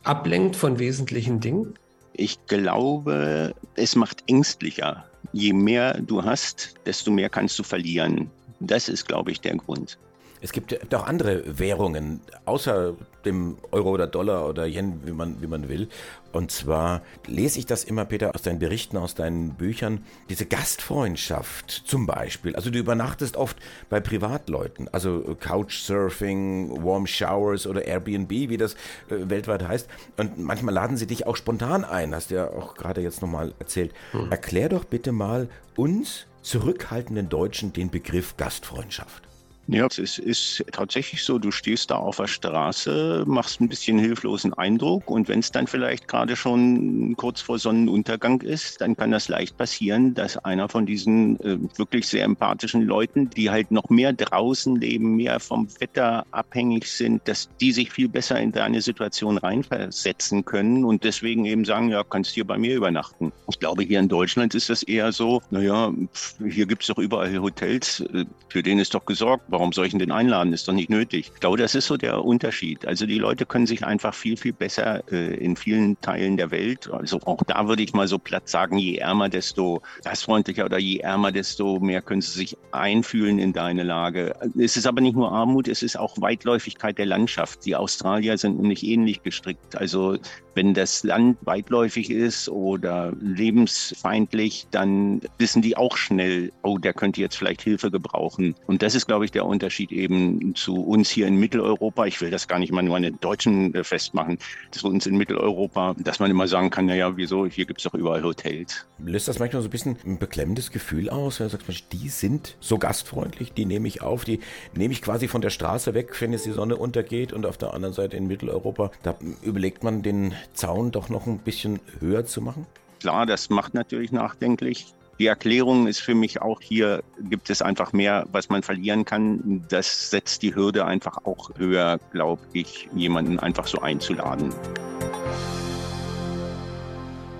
ablenkt 0.02 0.56
von 0.56 0.78
wesentlichen 0.78 1.40
Dingen? 1.40 1.74
Ich 2.12 2.44
glaube, 2.46 3.54
es 3.74 3.94
macht 3.94 4.24
ängstlicher. 4.26 5.04
Je 5.32 5.52
mehr 5.52 6.00
du 6.00 6.24
hast, 6.24 6.74
desto 6.86 7.10
mehr 7.10 7.28
kannst 7.28 7.58
du 7.58 7.62
verlieren. 7.62 8.30
Das 8.58 8.88
ist, 8.88 9.06
glaube 9.06 9.30
ich, 9.30 9.40
der 9.40 9.56
Grund. 9.56 9.98
Es 10.40 10.52
gibt 10.52 10.94
auch 10.94 11.06
andere 11.06 11.58
Währungen, 11.58 12.20
außer 12.44 12.94
dem 13.24 13.58
Euro 13.72 13.90
oder 13.90 14.06
Dollar 14.06 14.48
oder 14.48 14.66
Yen, 14.66 15.00
wie 15.04 15.12
man, 15.12 15.40
wie 15.42 15.46
man 15.46 15.68
will. 15.68 15.88
Und 16.32 16.50
zwar 16.50 17.02
lese 17.26 17.58
ich 17.58 17.66
das 17.66 17.84
immer, 17.84 18.04
Peter, 18.04 18.34
aus 18.34 18.42
deinen 18.42 18.58
Berichten, 18.58 18.96
aus 18.96 19.14
deinen 19.14 19.54
Büchern. 19.54 20.04
Diese 20.28 20.46
Gastfreundschaft 20.46 21.70
zum 21.70 22.06
Beispiel. 22.06 22.54
Also 22.54 22.70
du 22.70 22.78
übernachtest 22.78 23.36
oft 23.36 23.56
bei 23.88 24.00
Privatleuten, 24.00 24.88
also 24.88 25.36
Couchsurfing, 25.40 26.84
Warm 26.84 27.06
Showers 27.06 27.66
oder 27.66 27.86
Airbnb, 27.86 28.30
wie 28.30 28.56
das 28.56 28.74
äh, 29.08 29.28
weltweit 29.28 29.66
heißt. 29.66 29.88
Und 30.18 30.38
manchmal 30.38 30.74
laden 30.74 30.96
sie 30.96 31.06
dich 31.06 31.26
auch 31.26 31.36
spontan 31.36 31.84
ein, 31.84 32.14
hast 32.14 32.30
du 32.30 32.36
ja 32.36 32.50
auch 32.50 32.74
gerade 32.74 33.00
jetzt 33.00 33.22
nochmal 33.22 33.54
erzählt. 33.58 33.92
Erklär 34.30 34.68
doch 34.68 34.84
bitte 34.84 35.12
mal 35.12 35.48
uns 35.76 36.26
zurückhaltenden 36.42 37.28
Deutschen 37.28 37.72
den 37.72 37.90
Begriff 37.90 38.36
Gastfreundschaft. 38.36 39.25
Ja, 39.68 39.86
es 39.86 40.18
ist 40.18 40.64
tatsächlich 40.70 41.24
so, 41.24 41.40
du 41.40 41.50
stehst 41.50 41.90
da 41.90 41.96
auf 41.96 42.18
der 42.18 42.28
Straße, 42.28 43.24
machst 43.26 43.60
ein 43.60 43.68
bisschen 43.68 43.98
hilflosen 43.98 44.54
Eindruck 44.54 45.10
und 45.10 45.26
wenn 45.26 45.40
es 45.40 45.50
dann 45.50 45.66
vielleicht 45.66 46.06
gerade 46.06 46.36
schon 46.36 47.16
kurz 47.16 47.40
vor 47.40 47.58
Sonnenuntergang 47.58 48.42
ist, 48.42 48.80
dann 48.80 48.96
kann 48.96 49.10
das 49.10 49.26
leicht 49.26 49.56
passieren, 49.56 50.14
dass 50.14 50.36
einer 50.38 50.68
von 50.68 50.86
diesen 50.86 51.40
äh, 51.40 51.58
wirklich 51.76 52.06
sehr 52.06 52.22
empathischen 52.22 52.82
Leuten, 52.82 53.28
die 53.30 53.50
halt 53.50 53.72
noch 53.72 53.88
mehr 53.88 54.12
draußen 54.12 54.76
leben, 54.76 55.16
mehr 55.16 55.40
vom 55.40 55.68
Wetter 55.80 56.24
abhängig 56.30 56.86
sind, 56.86 57.26
dass 57.26 57.48
die 57.60 57.72
sich 57.72 57.90
viel 57.90 58.08
besser 58.08 58.38
in 58.38 58.52
deine 58.52 58.80
Situation 58.80 59.36
reinversetzen 59.36 60.44
können 60.44 60.84
und 60.84 61.02
deswegen 61.02 61.44
eben 61.44 61.64
sagen, 61.64 61.88
ja, 61.88 62.04
kannst 62.04 62.34
hier 62.34 62.46
bei 62.46 62.56
mir 62.56 62.76
übernachten. 62.76 63.32
Ich 63.48 63.58
glaube, 63.58 63.82
hier 63.82 63.98
in 63.98 64.08
Deutschland 64.08 64.54
ist 64.54 64.70
das 64.70 64.84
eher 64.84 65.10
so, 65.10 65.42
naja, 65.50 65.92
hier 66.38 66.66
gibt's 66.66 66.86
doch 66.86 66.98
überall 66.98 67.36
Hotels, 67.40 67.98
äh, 68.12 68.26
für 68.48 68.62
den 68.62 68.78
ist 68.78 68.94
doch 68.94 69.04
gesorgt 69.04 69.50
warum 69.56 69.72
soll 69.72 69.86
ich 69.86 69.96
denn 69.96 70.12
einladen? 70.12 70.52
Ist 70.52 70.68
doch 70.68 70.74
nicht 70.74 70.90
nötig. 70.90 71.30
Ich 71.32 71.40
glaube, 71.40 71.56
das 71.56 71.74
ist 71.74 71.86
so 71.86 71.96
der 71.96 72.22
Unterschied. 72.22 72.86
Also 72.86 73.06
die 73.06 73.18
Leute 73.18 73.46
können 73.46 73.66
sich 73.66 73.86
einfach 73.86 74.12
viel, 74.12 74.36
viel 74.36 74.52
besser 74.52 75.02
äh, 75.10 75.34
in 75.36 75.56
vielen 75.56 75.98
Teilen 76.02 76.36
der 76.36 76.50
Welt, 76.50 76.90
also 76.92 77.18
auch 77.24 77.42
da 77.46 77.66
würde 77.66 77.82
ich 77.82 77.94
mal 77.94 78.06
so 78.06 78.18
platt 78.18 78.48
sagen, 78.48 78.76
je 78.76 78.96
ärmer, 78.96 79.30
desto 79.30 79.80
gastfreundlicher 80.04 80.66
oder 80.66 80.78
je 80.78 80.98
ärmer, 80.98 81.32
desto 81.32 81.80
mehr 81.80 82.02
können 82.02 82.20
sie 82.20 82.32
sich 82.32 82.56
einfühlen 82.72 83.38
in 83.38 83.54
deine 83.54 83.82
Lage. 83.82 84.34
Es 84.58 84.76
ist 84.76 84.86
aber 84.86 85.00
nicht 85.00 85.16
nur 85.16 85.32
Armut, 85.32 85.68
es 85.68 85.82
ist 85.82 85.98
auch 85.98 86.20
Weitläufigkeit 86.20 86.98
der 86.98 87.06
Landschaft. 87.06 87.64
Die 87.64 87.76
Australier 87.76 88.36
sind 88.36 88.60
nämlich 88.60 88.84
ähnlich 88.84 89.22
gestrickt. 89.22 89.76
Also 89.76 90.18
wenn 90.54 90.74
das 90.74 91.04
Land 91.04 91.38
weitläufig 91.42 92.10
ist 92.10 92.48
oder 92.48 93.12
lebensfeindlich, 93.20 94.66
dann 94.70 95.20
wissen 95.38 95.62
die 95.62 95.76
auch 95.76 95.96
schnell, 95.96 96.50
oh, 96.62 96.78
der 96.78 96.94
könnte 96.94 97.20
jetzt 97.20 97.36
vielleicht 97.36 97.62
Hilfe 97.62 97.90
gebrauchen. 97.90 98.54
Und 98.66 98.82
das 98.82 98.94
ist, 98.94 99.06
glaube 99.06 99.24
ich, 99.24 99.30
der 99.30 99.45
Unterschied 99.46 99.92
eben 99.92 100.54
zu 100.54 100.82
uns 100.82 101.10
hier 101.10 101.26
in 101.26 101.36
Mitteleuropa. 101.36 102.06
Ich 102.06 102.20
will 102.20 102.30
das 102.30 102.48
gar 102.48 102.58
nicht 102.58 102.72
mal 102.72 102.82
nur 102.82 102.96
an 102.96 103.02
den 103.02 103.20
Deutschen 103.20 103.74
äh, 103.74 103.84
festmachen, 103.84 104.38
zu 104.70 104.88
uns 104.88 105.06
in 105.06 105.16
Mitteleuropa, 105.16 105.94
dass 105.98 106.18
man 106.20 106.30
immer 106.30 106.48
sagen 106.48 106.70
kann, 106.70 106.86
naja, 106.86 107.16
wieso, 107.16 107.46
hier 107.46 107.66
gibt 107.66 107.80
es 107.80 107.84
doch 107.84 107.94
überall 107.94 108.22
Hotels. 108.22 108.86
Löst 108.98 109.28
das 109.28 109.38
manchmal 109.38 109.62
so 109.62 109.68
ein 109.68 109.70
bisschen 109.70 109.96
ein 110.04 110.18
beklemmendes 110.18 110.70
Gefühl 110.70 111.08
aus, 111.10 111.40
wenn 111.40 111.46
du 111.46 111.52
sagst, 111.52 111.68
Mensch, 111.68 111.88
die 111.88 112.08
sind 112.08 112.56
so 112.60 112.78
gastfreundlich, 112.78 113.52
die 113.52 113.64
nehme 113.64 113.88
ich 113.88 114.02
auf, 114.02 114.24
die 114.24 114.40
nehme 114.74 114.92
ich 114.92 115.02
quasi 115.02 115.28
von 115.28 115.40
der 115.40 115.50
Straße 115.50 115.94
weg, 115.94 116.20
wenn 116.20 116.32
jetzt 116.32 116.46
die 116.46 116.52
Sonne 116.52 116.76
untergeht 116.76 117.32
und 117.32 117.46
auf 117.46 117.58
der 117.58 117.74
anderen 117.74 117.94
Seite 117.94 118.16
in 118.16 118.26
Mitteleuropa, 118.26 118.90
da 119.02 119.16
überlegt 119.42 119.84
man 119.84 120.02
den 120.02 120.34
Zaun 120.54 120.90
doch 120.90 121.08
noch 121.08 121.26
ein 121.26 121.38
bisschen 121.38 121.80
höher 122.00 122.26
zu 122.26 122.40
machen? 122.40 122.66
Klar, 123.00 123.26
das 123.26 123.50
macht 123.50 123.74
natürlich 123.74 124.12
nachdenklich. 124.12 124.95
Die 125.18 125.26
Erklärung 125.26 125.86
ist 125.86 126.00
für 126.00 126.14
mich 126.14 126.42
auch 126.42 126.60
hier, 126.60 127.02
gibt 127.18 127.48
es 127.48 127.62
einfach 127.62 127.94
mehr, 127.94 128.26
was 128.32 128.50
man 128.50 128.62
verlieren 128.62 129.06
kann. 129.06 129.64
Das 129.68 130.10
setzt 130.10 130.42
die 130.42 130.54
Hürde 130.54 130.84
einfach 130.84 131.24
auch 131.24 131.56
höher, 131.56 131.98
glaube 132.12 132.42
ich, 132.52 132.90
jemanden 132.94 133.38
einfach 133.38 133.66
so 133.66 133.80
einzuladen. 133.80 134.52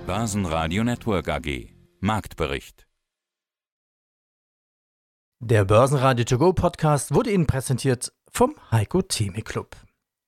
Börsenradio 0.06 0.84
Network 0.84 1.28
AG 1.28 1.68
Marktbericht 2.00 2.86
Der 5.40 5.64
Börsenradio 5.64 6.24
To 6.24 6.38
Go 6.38 6.54
Podcast 6.54 7.12
wurde 7.12 7.32
Ihnen 7.32 7.46
präsentiert 7.46 8.12
vom 8.30 8.54
Heiko 8.70 9.02
Theme 9.02 9.42
Club. 9.42 9.76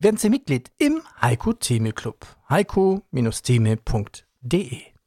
Werden 0.00 0.16
Sie 0.16 0.28
Mitglied 0.28 0.72
im 0.78 1.00
Heiko 1.22 1.52
Theme 1.54 1.92
Club. 1.92 2.26
heiko-theme.de 2.50 4.97